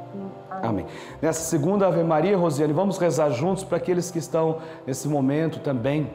Amém. 0.51 0.69
Amém. 0.69 0.85
Nessa 1.19 1.41
segunda 1.41 1.87
Ave 1.87 2.03
Maria, 2.03 2.37
Rosiane, 2.37 2.73
vamos 2.73 2.99
rezar 2.99 3.31
juntos 3.31 3.63
para 3.63 3.77
aqueles 3.77 4.11
que 4.11 4.19
estão 4.19 4.59
nesse 4.85 5.07
momento 5.07 5.59
também 5.61 6.11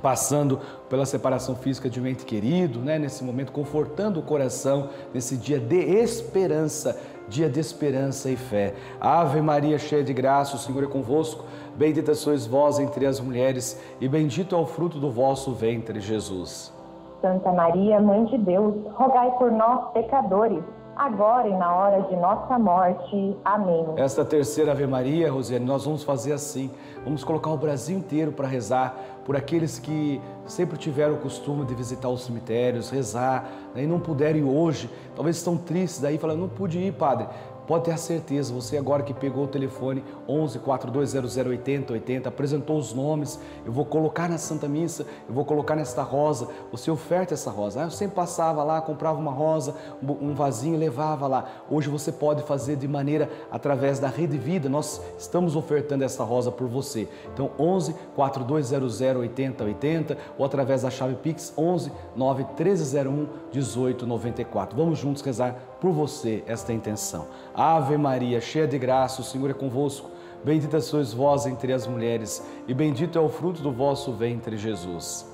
passando 0.00 0.60
pela 0.88 1.04
separação 1.04 1.54
física 1.54 1.88
de 1.88 2.00
um 2.00 2.06
ente 2.06 2.24
querido, 2.24 2.78
né? 2.80 2.98
nesse 2.98 3.22
momento 3.24 3.52
confortando 3.52 4.20
o 4.20 4.22
coração 4.22 4.90
nesse 5.12 5.36
dia 5.36 5.58
de 5.58 5.76
esperança, 5.76 6.98
dia 7.28 7.48
de 7.48 7.60
esperança 7.60 8.30
e 8.30 8.36
fé. 8.36 8.74
Ave 9.00 9.40
Maria, 9.40 9.78
cheia 9.78 10.02
de 10.02 10.12
graça, 10.12 10.56
o 10.56 10.58
Senhor 10.58 10.84
é 10.84 10.86
convosco. 10.86 11.44
Bendita 11.76 12.14
sois 12.14 12.46
vós 12.46 12.78
entre 12.78 13.06
as 13.06 13.20
mulheres 13.20 13.80
e 14.00 14.08
bendito 14.08 14.54
é 14.54 14.58
o 14.58 14.66
fruto 14.66 14.98
do 14.98 15.10
vosso 15.10 15.52
ventre, 15.52 16.00
Jesus. 16.00 16.72
Santa 17.20 17.52
Maria, 17.52 18.00
Mãe 18.00 18.24
de 18.26 18.38
Deus, 18.38 18.74
rogai 18.94 19.30
por 19.38 19.50
nós, 19.50 19.92
pecadores, 19.92 20.62
agora 20.98 21.48
e 21.48 21.56
na 21.56 21.72
hora 21.72 22.02
de 22.02 22.16
nossa 22.16 22.58
morte. 22.58 23.36
Amém. 23.44 23.86
Esta 23.96 24.24
terceira 24.24 24.72
Ave 24.72 24.86
Maria, 24.86 25.30
Rosiane, 25.30 25.64
nós 25.64 25.84
vamos 25.84 26.02
fazer 26.02 26.32
assim. 26.32 26.70
Vamos 27.04 27.22
colocar 27.22 27.50
o 27.50 27.56
Brasil 27.56 27.96
inteiro 27.96 28.32
para 28.32 28.48
rezar 28.48 28.96
por 29.24 29.36
aqueles 29.36 29.78
que 29.78 30.20
sempre 30.46 30.76
tiveram 30.76 31.14
o 31.14 31.18
costume 31.18 31.64
de 31.64 31.74
visitar 31.74 32.08
os 32.08 32.24
cemitérios, 32.24 32.90
rezar, 32.90 33.48
né, 33.74 33.84
e 33.84 33.86
não 33.86 34.00
puderam 34.00 34.38
ir 34.38 34.44
hoje. 34.44 34.90
Talvez 35.14 35.36
estão 35.36 35.56
tristes 35.56 36.02
aí, 36.02 36.18
falando, 36.18 36.40
não 36.40 36.48
pude 36.48 36.78
ir, 36.78 36.92
padre. 36.92 37.28
Pode 37.68 37.84
ter 37.84 37.92
a 37.92 37.98
certeza, 37.98 38.50
você 38.50 38.78
agora 38.78 39.02
que 39.02 39.12
pegou 39.12 39.44
o 39.44 39.46
telefone 39.46 40.02
11 40.26 40.58
4200 40.60 41.36
80 41.36 41.92
80, 41.92 42.28
apresentou 42.30 42.78
os 42.78 42.94
nomes, 42.94 43.38
eu 43.66 43.70
vou 43.70 43.84
colocar 43.84 44.26
na 44.26 44.38
Santa 44.38 44.66
Missa, 44.66 45.04
eu 45.28 45.34
vou 45.34 45.44
colocar 45.44 45.76
nesta 45.76 46.02
rosa, 46.02 46.48
você 46.72 46.90
oferta 46.90 47.34
essa 47.34 47.50
rosa. 47.50 47.82
Ah, 47.82 47.84
eu 47.84 47.90
sempre 47.90 48.16
passava 48.16 48.64
lá, 48.64 48.80
comprava 48.80 49.18
uma 49.18 49.30
rosa, 49.30 49.74
um 50.02 50.34
vasinho 50.34 50.76
e 50.76 50.78
levava 50.78 51.26
lá. 51.26 51.44
Hoje 51.68 51.90
você 51.90 52.10
pode 52.10 52.42
fazer 52.44 52.74
de 52.76 52.88
maneira 52.88 53.28
através 53.50 53.98
da 53.98 54.08
Rede 54.08 54.38
Vida, 54.38 54.66
nós 54.70 55.02
estamos 55.18 55.54
ofertando 55.54 56.04
essa 56.04 56.24
rosa 56.24 56.50
por 56.50 56.68
você. 56.68 57.06
Então 57.34 57.50
11 57.58 57.94
4200 58.16 58.98
80 58.98 59.64
80 59.64 60.18
ou 60.38 60.46
através 60.46 60.82
da 60.82 60.90
chave 60.90 61.16
Pix 61.16 61.52
11 61.54 61.92
9 62.16 62.44
1301 62.44 63.28
1894. 63.52 64.74
Vamos 64.74 64.98
juntos 64.98 65.20
rezar 65.20 65.76
por 65.80 65.92
você 65.92 66.42
esta 66.46 66.72
intenção. 66.72 67.26
Ave 67.54 67.96
Maria, 67.96 68.40
cheia 68.40 68.66
de 68.66 68.78
graça, 68.78 69.20
o 69.20 69.24
Senhor 69.24 69.50
é 69.50 69.54
convosco. 69.54 70.10
Bendita 70.44 70.80
sois 70.80 71.12
vós 71.12 71.46
entre 71.46 71.72
as 71.72 71.86
mulheres, 71.86 72.46
e 72.66 72.74
bendito 72.74 73.18
é 73.18 73.20
o 73.20 73.28
fruto 73.28 73.60
do 73.60 73.72
vosso 73.72 74.12
ventre, 74.12 74.56
Jesus. 74.56 75.28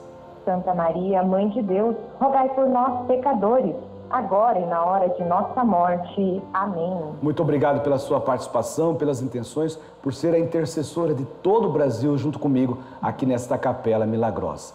Santa 0.44 0.74
Maria, 0.74 1.22
Mãe 1.22 1.48
de 1.50 1.62
Deus, 1.62 1.96
rogai 2.18 2.48
por 2.50 2.66
nós, 2.68 3.06
pecadores, 3.06 3.74
agora 4.10 4.58
e 4.58 4.66
na 4.66 4.84
hora 4.84 5.08
de 5.08 5.24
nossa 5.24 5.64
morte. 5.64 6.42
Amém. 6.52 7.14
Muito 7.20 7.42
obrigado 7.42 7.82
pela 7.82 7.98
sua 7.98 8.20
participação, 8.20 8.94
pelas 8.94 9.20
intenções, 9.20 9.78
por 10.02 10.12
ser 10.12 10.34
a 10.34 10.38
intercessora 10.38 11.14
de 11.14 11.24
todo 11.42 11.68
o 11.68 11.72
Brasil 11.72 12.16
junto 12.16 12.38
comigo 12.38 12.78
aqui 13.00 13.26
nesta 13.26 13.58
capela 13.58 14.06
milagrosa. 14.06 14.74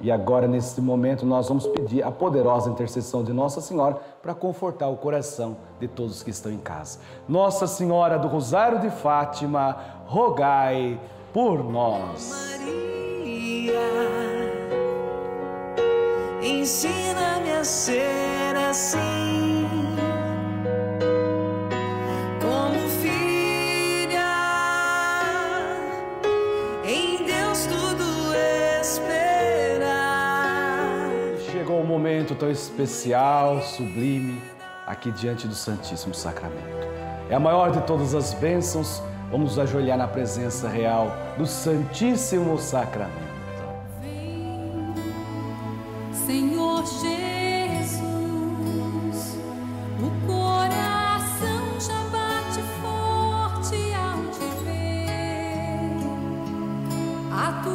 E 0.00 0.10
agora, 0.10 0.46
nesse 0.48 0.80
momento, 0.80 1.24
nós 1.24 1.48
vamos 1.48 1.66
pedir 1.66 2.02
a 2.02 2.10
poderosa 2.10 2.68
intercessão 2.68 3.22
de 3.22 3.32
Nossa 3.32 3.60
Senhora 3.60 3.96
para 4.20 4.34
confortar 4.34 4.88
o 4.88 4.96
coração 4.96 5.56
de 5.78 5.86
todos 5.86 6.22
que 6.22 6.30
estão 6.30 6.50
em 6.52 6.58
casa. 6.58 6.98
Nossa 7.28 7.66
Senhora 7.66 8.18
do 8.18 8.28
Rosário 8.28 8.80
de 8.80 8.90
Fátima, 8.90 9.76
rogai 10.06 11.00
por 11.32 11.64
nós. 11.64 12.30
Maria, 12.30 13.74
ensina-me 16.42 17.52
a 17.52 17.64
ser 17.64 18.03
momento 32.34 32.40
tão 32.40 32.50
especial, 32.50 33.62
sublime, 33.62 34.42
aqui 34.86 35.10
diante 35.12 35.46
do 35.46 35.54
Santíssimo 35.54 36.14
Sacramento. 36.14 36.86
É 37.30 37.34
a 37.34 37.40
maior 37.40 37.70
de 37.70 37.80
todas 37.82 38.14
as 38.14 38.34
bênçãos, 38.34 39.02
Vamos 39.30 39.56
nos 39.56 39.58
ajoelhar 39.58 39.96
na 39.98 40.06
presença 40.06 40.68
real 40.68 41.10
do 41.36 41.46
Santíssimo 41.46 42.56
Sacramento. 42.56 43.10
Senhor 46.12 46.84
Jesus, 46.86 47.98
o 49.98 50.10
coração 50.24 51.80
já 51.80 52.00
bate 52.12 52.60
forte. 52.80 53.24
A 57.32 57.60
tua 57.64 57.73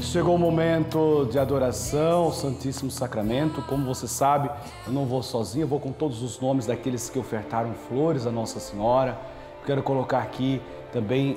Chegou 0.00 0.36
o 0.36 0.38
momento 0.38 1.26
de 1.30 1.38
adoração 1.38 2.30
Santíssimo 2.30 2.90
Sacramento. 2.90 3.60
Como 3.62 3.84
você 3.84 4.06
sabe, 4.06 4.48
eu 4.86 4.92
não 4.92 5.04
vou 5.04 5.22
sozinho, 5.22 5.64
eu 5.64 5.68
vou 5.68 5.80
com 5.80 5.90
todos 5.90 6.22
os 6.22 6.38
nomes 6.40 6.66
daqueles 6.66 7.10
que 7.10 7.18
ofertaram 7.18 7.72
flores 7.74 8.26
a 8.26 8.30
Nossa 8.30 8.60
Senhora. 8.60 9.18
Quero 9.66 9.82
colocar 9.82 10.18
aqui 10.18 10.62
também 10.92 11.36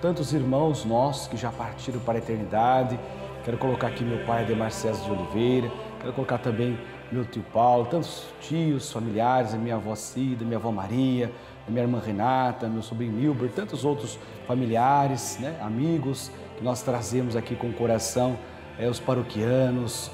tantos 0.00 0.32
irmãos 0.32 0.84
nossos 0.84 1.26
que 1.26 1.36
já 1.36 1.50
partiram 1.50 1.98
para 2.00 2.14
a 2.14 2.18
eternidade. 2.18 2.98
Quero 3.44 3.58
colocar 3.58 3.88
aqui 3.88 4.04
meu 4.04 4.24
pai 4.24 4.44
Ademar 4.44 4.70
César 4.70 5.02
de 5.04 5.10
Oliveira. 5.10 5.70
Quero 6.00 6.12
colocar 6.12 6.38
também 6.38 6.78
meu 7.10 7.24
tio 7.24 7.44
Paulo, 7.52 7.86
tantos 7.86 8.26
tios, 8.40 8.92
familiares, 8.92 9.54
a 9.54 9.58
minha 9.58 9.74
avó 9.74 9.94
Cida, 9.94 10.44
minha 10.44 10.56
avó 10.56 10.70
Maria, 10.70 11.32
a 11.66 11.70
minha 11.70 11.82
irmã 11.82 12.00
Renata, 12.04 12.68
meu 12.68 12.82
sobrinho 12.82 13.12
Milber, 13.12 13.50
tantos 13.50 13.84
outros 13.84 14.18
familiares, 14.46 15.38
né, 15.40 15.58
amigos 15.60 16.30
nós 16.62 16.82
trazemos 16.82 17.34
aqui 17.34 17.56
com 17.56 17.68
o 17.68 17.72
coração, 17.72 18.38
é, 18.78 18.88
os 18.88 19.00
paroquianos. 19.00 20.10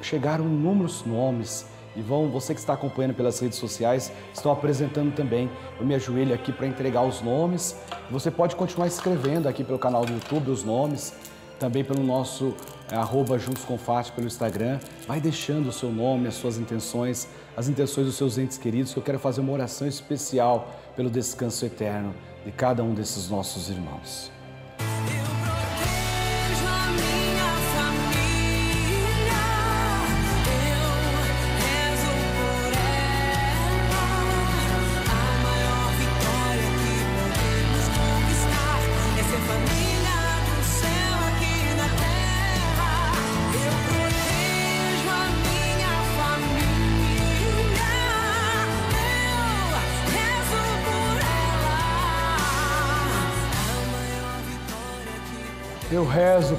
Chegaram 0.00 0.44
inúmeros 0.44 1.04
nomes 1.06 1.66
e 1.94 2.02
vão, 2.02 2.28
você 2.28 2.54
que 2.54 2.60
está 2.60 2.72
acompanhando 2.72 3.14
pelas 3.14 3.38
redes 3.38 3.58
sociais, 3.58 4.12
estão 4.34 4.50
apresentando 4.50 5.14
também. 5.14 5.48
Eu 5.78 5.86
me 5.86 5.94
ajoelho 5.94 6.34
aqui 6.34 6.50
para 6.50 6.66
entregar 6.66 7.02
os 7.02 7.20
nomes. 7.20 7.76
Você 8.10 8.30
pode 8.30 8.56
continuar 8.56 8.86
escrevendo 8.86 9.48
aqui 9.48 9.62
pelo 9.62 9.78
canal 9.78 10.04
do 10.04 10.12
YouTube 10.12 10.50
os 10.50 10.64
nomes, 10.64 11.14
também 11.60 11.84
pelo 11.84 12.02
nosso 12.02 12.54
é, 12.90 12.96
arroba 12.96 13.38
Juntos 13.38 13.64
com 13.64 13.78
Fátima 13.78 14.16
pelo 14.16 14.26
Instagram. 14.26 14.80
Vai 15.06 15.20
deixando 15.20 15.68
o 15.68 15.72
seu 15.72 15.90
nome, 15.90 16.26
as 16.26 16.34
suas 16.34 16.58
intenções, 16.58 17.28
as 17.56 17.68
intenções 17.68 18.06
dos 18.06 18.16
seus 18.16 18.36
entes 18.36 18.58
queridos, 18.58 18.92
que 18.92 18.98
eu 18.98 19.02
quero 19.02 19.18
fazer 19.18 19.40
uma 19.40 19.52
oração 19.52 19.86
especial 19.86 20.74
pelo 20.96 21.08
descanso 21.08 21.64
eterno 21.64 22.12
de 22.44 22.50
cada 22.50 22.82
um 22.82 22.94
desses 22.94 23.28
nossos 23.28 23.70
irmãos. 23.70 24.41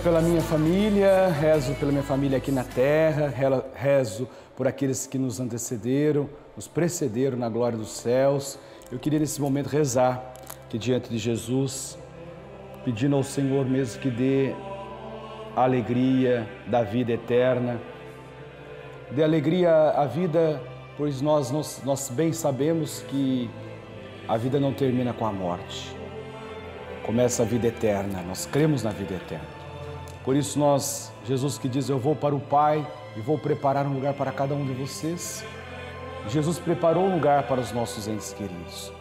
Pela 0.03 0.21
minha 0.21 0.41
família, 0.41 1.29
rezo 1.29 1.73
pela 1.75 1.89
minha 1.89 2.03
família 2.03 2.37
aqui 2.37 2.51
na 2.51 2.65
terra, 2.65 3.33
rezo 3.73 4.27
por 4.55 4.67
aqueles 4.67 5.07
que 5.07 5.17
nos 5.17 5.39
antecederam, 5.39 6.29
nos 6.57 6.67
precederam 6.67 7.37
na 7.37 7.47
glória 7.47 7.77
dos 7.77 7.91
céus. 7.91 8.59
Eu 8.91 8.99
queria 8.99 9.17
nesse 9.17 9.39
momento 9.39 9.67
rezar 9.67 10.33
que 10.69 10.77
diante 10.77 11.09
de 11.09 11.17
Jesus, 11.17 11.97
pedindo 12.83 13.15
ao 13.15 13.23
Senhor 13.23 13.65
mesmo 13.65 14.01
que 14.01 14.11
dê 14.11 14.53
a 15.55 15.63
alegria 15.63 16.45
da 16.67 16.83
vida 16.83 17.13
eterna, 17.13 17.79
dê 19.09 19.23
alegria 19.23 19.71
à 19.91 20.05
vida, 20.05 20.61
pois 20.97 21.21
nós, 21.21 21.49
nós, 21.49 21.81
nós 21.85 22.09
bem 22.09 22.33
sabemos 22.33 23.05
que 23.07 23.49
a 24.27 24.35
vida 24.35 24.59
não 24.59 24.73
termina 24.73 25.13
com 25.13 25.25
a 25.25 25.31
morte 25.31 25.95
começa 27.03 27.43
a 27.43 27.45
vida 27.45 27.67
eterna. 27.67 28.21
Nós 28.21 28.45
cremos 28.45 28.81
na 28.81 28.89
vida 28.89 29.13
eterna. 29.13 29.52
Por 30.23 30.35
isso 30.35 30.57
nós, 30.57 31.11
Jesus 31.25 31.57
que 31.57 31.67
diz, 31.67 31.89
eu 31.89 31.99
vou 31.99 32.15
para 32.15 32.33
o 32.33 32.39
Pai 32.39 32.85
e 33.15 33.19
vou 33.19 33.37
preparar 33.37 33.85
um 33.85 33.93
lugar 33.93 34.13
para 34.13 34.31
cada 34.31 34.53
um 34.55 34.65
de 34.65 34.73
vocês. 34.73 35.43
Jesus 36.29 36.57
preparou 36.57 37.03
um 37.03 37.15
lugar 37.15 37.43
para 37.43 37.59
os 37.59 37.71
nossos 37.73 38.07
entes 38.07 38.31
queridos. 38.31 38.91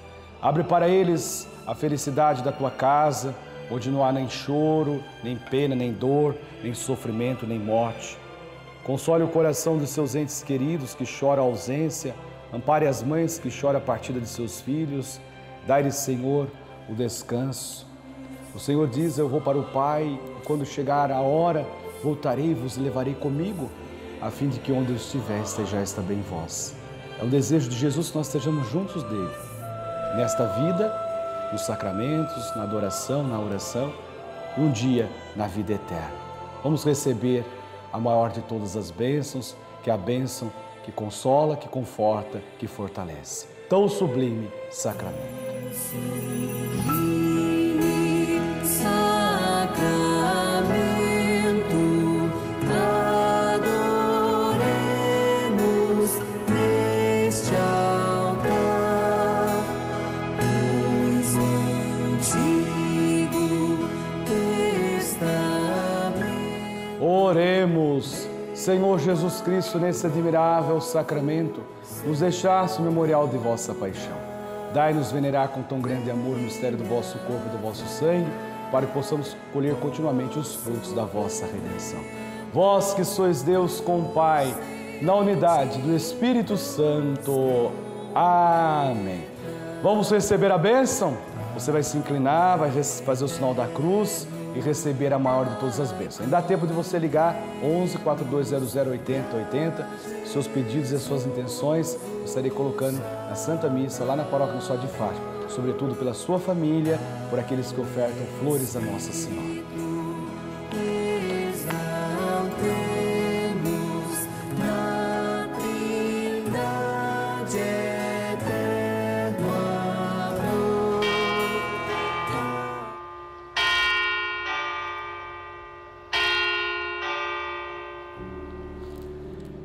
Abre 0.41 0.65
para 0.65 0.89
eles 0.89 1.49
a 1.65 1.75
felicidade 1.75 2.43
da 2.43 2.51
tua 2.51 2.71
casa, 2.71 3.33
onde 3.71 3.89
não 3.89 4.05
há 4.05 4.11
nem 4.11 4.29
choro, 4.29 5.03
nem 5.23 5.37
pena, 5.37 5.77
nem 5.77 5.93
dor, 5.93 6.35
nem 6.63 6.75
sofrimento, 6.75 7.47
nem 7.47 7.59
morte. 7.59 8.19
Console 8.83 9.23
o 9.23 9.29
coração 9.29 9.79
dos 9.79 9.91
seus 9.91 10.17
entes 10.17 10.43
queridos 10.43 10.93
que 10.93 11.07
choram 11.07 11.45
a 11.45 11.47
ausência, 11.47 12.17
ampare 12.53 12.89
as 12.89 13.01
mães 13.01 13.39
que 13.39 13.49
choram 13.49 13.79
a 13.79 13.83
partida 13.83 14.19
de 14.19 14.27
seus 14.27 14.61
filhos, 14.61 15.21
dai-lhes, 15.69 15.95
Senhor, 15.95 16.49
o 16.89 16.95
descanso. 16.95 17.92
O 18.55 18.59
Senhor 18.59 18.87
diz: 18.89 19.19
Eu 19.19 19.29
vou 19.29 19.41
para 19.41 19.59
o 19.59 19.65
Pai, 19.65 20.21
quando 20.45 20.65
chegar 20.65 21.11
a 21.11 21.21
hora, 21.21 21.67
voltarei 22.03 22.51
e 22.51 22.55
vos 22.55 22.77
levarei 22.77 23.15
comigo, 23.15 23.71
a 24.21 24.31
fim 24.31 24.49
de 24.49 24.59
que 24.59 24.73
onde 24.73 24.91
eu 24.91 24.97
estiver 24.97 25.41
estejais 25.41 25.93
também 25.93 26.21
vós. 26.23 26.75
É 27.21 27.25
o 27.25 27.29
desejo 27.29 27.69
de 27.69 27.77
Jesus 27.77 28.11
que 28.11 28.17
nós 28.17 28.27
estejamos 28.27 28.69
juntos 28.69 29.03
dele, 29.05 29.33
nesta 30.17 30.47
vida, 30.47 30.93
nos 31.53 31.63
sacramentos, 31.63 32.55
na 32.57 32.65
adoração, 32.65 33.23
na 33.23 33.41
oração, 33.41 33.93
e 34.57 34.61
um 34.61 34.71
dia 34.71 35.09
na 35.35 35.47
vida 35.47 35.73
eterna. 35.73 36.13
Vamos 36.63 36.85
receber 36.85 37.45
a 37.93 37.99
maior 37.99 38.31
de 38.31 38.41
todas 38.43 38.77
as 38.77 38.91
bênçãos, 38.91 39.57
que 39.83 39.91
é 39.91 39.93
a 39.93 39.97
bênção 39.97 40.53
que 40.85 40.93
consola, 40.93 41.57
que 41.57 41.69
conforta, 41.69 42.41
que 42.59 42.67
fortalece. 42.67 43.47
Tão 43.69 43.89
sublime. 43.89 44.51
Sacramento, 44.71 45.43
Senhor 68.63 68.97
Jesus 69.01 69.41
Cristo, 69.41 69.77
nesse 69.77 70.07
admirável 70.07 70.81
sacramento, 70.81 71.63
nos 72.07 72.21
deixaste 72.21 72.81
o 72.81 72.85
memorial 72.85 73.27
de 73.27 73.37
vossa 73.37 73.75
paixão. 73.75 74.17
Dai-nos 74.73 75.11
venerar 75.11 75.49
com 75.49 75.63
tão 75.63 75.81
grande 75.81 76.09
amor 76.09 76.37
o 76.37 76.41
mistério 76.41 76.79
do 76.79 76.85
vosso 76.85 77.19
corpo 77.27 77.43
e 77.49 77.51
do 77.51 77.59
vosso 77.59 77.85
sangue, 77.89 78.31
para 78.71 78.87
que 78.87 78.93
possamos 78.93 79.37
colher 79.53 79.75
continuamente 79.81 80.39
os 80.39 80.55
frutos 80.55 80.93
da 80.93 81.05
vossa 81.05 81.45
redenção. 81.45 81.99
Vós 82.55 82.95
que 82.95 83.05
sois 83.05 83.43
Deus 83.43 83.81
com 83.81 84.13
Pai, 84.13 84.55
na 85.03 85.17
unidade 85.17 85.79
do 85.79 85.93
Espírito 85.97 86.57
Santo. 86.57 87.73
Amém. 88.15 89.25
Vamos 89.83 90.09
receber 90.09 90.53
a 90.53 90.59
bênção? 90.59 91.17
Você 91.55 91.73
vai 91.73 91.83
se 91.83 91.99
inclinar, 91.99 92.59
vai 92.59 92.71
fazer 92.71 93.25
o 93.25 93.29
sinal 93.29 93.55
da 93.55 93.67
cruz 93.67 94.29
e 94.55 94.61
receber 94.61 95.13
a 95.13 95.19
maior 95.19 95.47
de 95.47 95.57
todas 95.57 95.81
as 95.81 95.93
bênçãos. 95.93 96.21
Ainda 96.21 96.41
dá 96.41 96.43
tempo 96.43 96.67
de 96.67 96.73
você 96.73 96.99
ligar 96.99 97.37
11 97.63 97.99
4200 97.99 98.77
80 98.77 99.37
80, 99.37 99.89
seus 100.27 100.47
pedidos 100.47 100.93
e 100.93 100.97
as 100.97 101.03
suas 101.03 101.27
intenções. 101.27 101.99
Eu 102.19 102.25
estarei 102.25 102.51
colocando 102.51 102.99
na 103.29 103.35
Santa 103.35 103.69
Missa, 103.69 104.05
lá 104.05 104.17
na 104.17 104.25
Paróquia 104.25 104.57
do 104.57 104.63
Sol 104.63 104.79
de 104.79 104.87
Fátima. 104.89 105.33
sobretudo 105.49 105.95
pela 105.95 106.15
sua 106.15 106.39
família, 106.39 106.99
por 107.29 107.39
aqueles 107.39 107.71
que 107.73 107.81
ofertam 107.81 108.25
flores 108.41 108.75
a 108.75 108.81
Nossa 108.81 109.13
Senhora. 109.13 109.52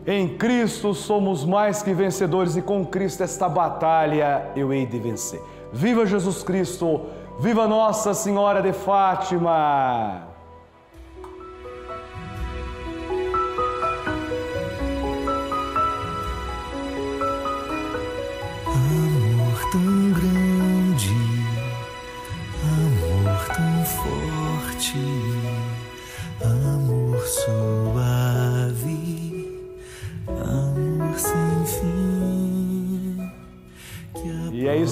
Em 0.10 0.38
Cristo 0.38 0.94
somos 0.94 1.44
mais 1.44 1.84
que 1.84 1.94
vencedores 1.94 2.56
e 2.56 2.62
com 2.62 2.86
Cristo 2.86 3.24
esta 3.24 3.50
batalha 3.50 4.50
eu 4.56 4.72
hei 4.72 4.86
de 4.86 4.98
vencer. 4.98 5.42
Viva 5.74 6.06
Jesus 6.06 6.44
Cristo! 6.44 7.02
Viva 7.42 7.68
Nossa 7.68 8.14
Senhora 8.14 8.62
de 8.62 8.72
Fátima! 8.72 10.37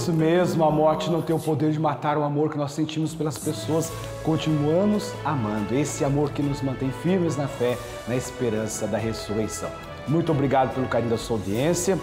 Isso 0.05 0.13
mesmo, 0.13 0.63
a 0.63 0.69
morte 0.69 1.09
não 1.09 1.19
tem 1.19 1.35
o 1.35 1.39
poder 1.39 1.71
de 1.71 1.79
matar 1.79 2.15
o 2.15 2.21
amor 2.21 2.51
que 2.51 2.57
nós 2.59 2.73
sentimos 2.73 3.15
pelas 3.15 3.39
pessoas. 3.39 3.91
Continuamos 4.23 5.11
amando, 5.25 5.73
esse 5.73 6.05
amor 6.05 6.29
que 6.29 6.43
nos 6.43 6.61
mantém 6.61 6.91
firmes 7.01 7.35
na 7.35 7.47
fé, 7.47 7.75
na 8.07 8.15
esperança 8.15 8.85
da 8.85 8.99
ressurreição. 8.99 9.67
Muito 10.07 10.31
obrigado 10.31 10.75
pelo 10.75 10.85
carinho 10.85 11.09
da 11.09 11.17
sua 11.17 11.37
audiência. 11.37 11.97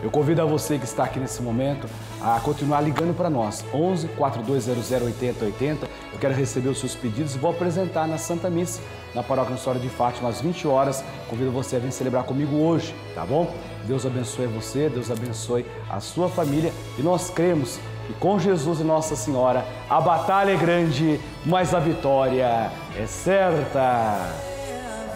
Eu 0.00 0.08
convido 0.08 0.40
a 0.40 0.44
você 0.44 0.78
que 0.78 0.84
está 0.84 1.02
aqui 1.02 1.18
nesse 1.18 1.42
momento 1.42 1.88
a 2.22 2.38
continuar 2.38 2.80
ligando 2.80 3.12
para 3.12 3.28
nós, 3.28 3.64
11 3.74 4.06
4200 4.08 4.92
8080. 4.92 5.88
Eu 6.12 6.18
quero 6.20 6.34
receber 6.34 6.68
os 6.68 6.78
seus 6.78 6.94
pedidos 6.94 7.34
e 7.34 7.38
vou 7.38 7.50
apresentar 7.50 8.06
na 8.06 8.18
Santa 8.18 8.48
Missa, 8.48 8.80
na 9.14 9.22
Paróquia 9.22 9.52
Nossa 9.52 9.64
Senhora 9.64 9.80
de 9.80 9.88
Fátima, 9.88 10.28
às 10.28 10.40
20 10.40 10.66
horas. 10.66 11.04
Convido 11.28 11.50
você 11.50 11.76
a 11.76 11.78
vir 11.78 11.92
celebrar 11.92 12.24
comigo 12.24 12.56
hoje, 12.56 12.94
tá 13.14 13.24
bom? 13.24 13.54
Deus 13.84 14.04
abençoe 14.06 14.46
você, 14.46 14.88
Deus 14.88 15.10
abençoe 15.10 15.66
a 15.90 16.00
sua 16.00 16.28
família 16.28 16.72
e 16.98 17.02
nós 17.02 17.30
cremos 17.30 17.78
que 18.06 18.12
com 18.14 18.38
Jesus 18.38 18.80
e 18.80 18.84
Nossa 18.84 19.14
Senhora 19.14 19.64
a 19.88 20.00
batalha 20.00 20.52
é 20.52 20.56
grande, 20.56 21.20
mas 21.44 21.74
a 21.74 21.78
vitória 21.78 22.70
é 22.98 23.06
certa. 23.06 24.30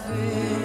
ver 0.08 0.58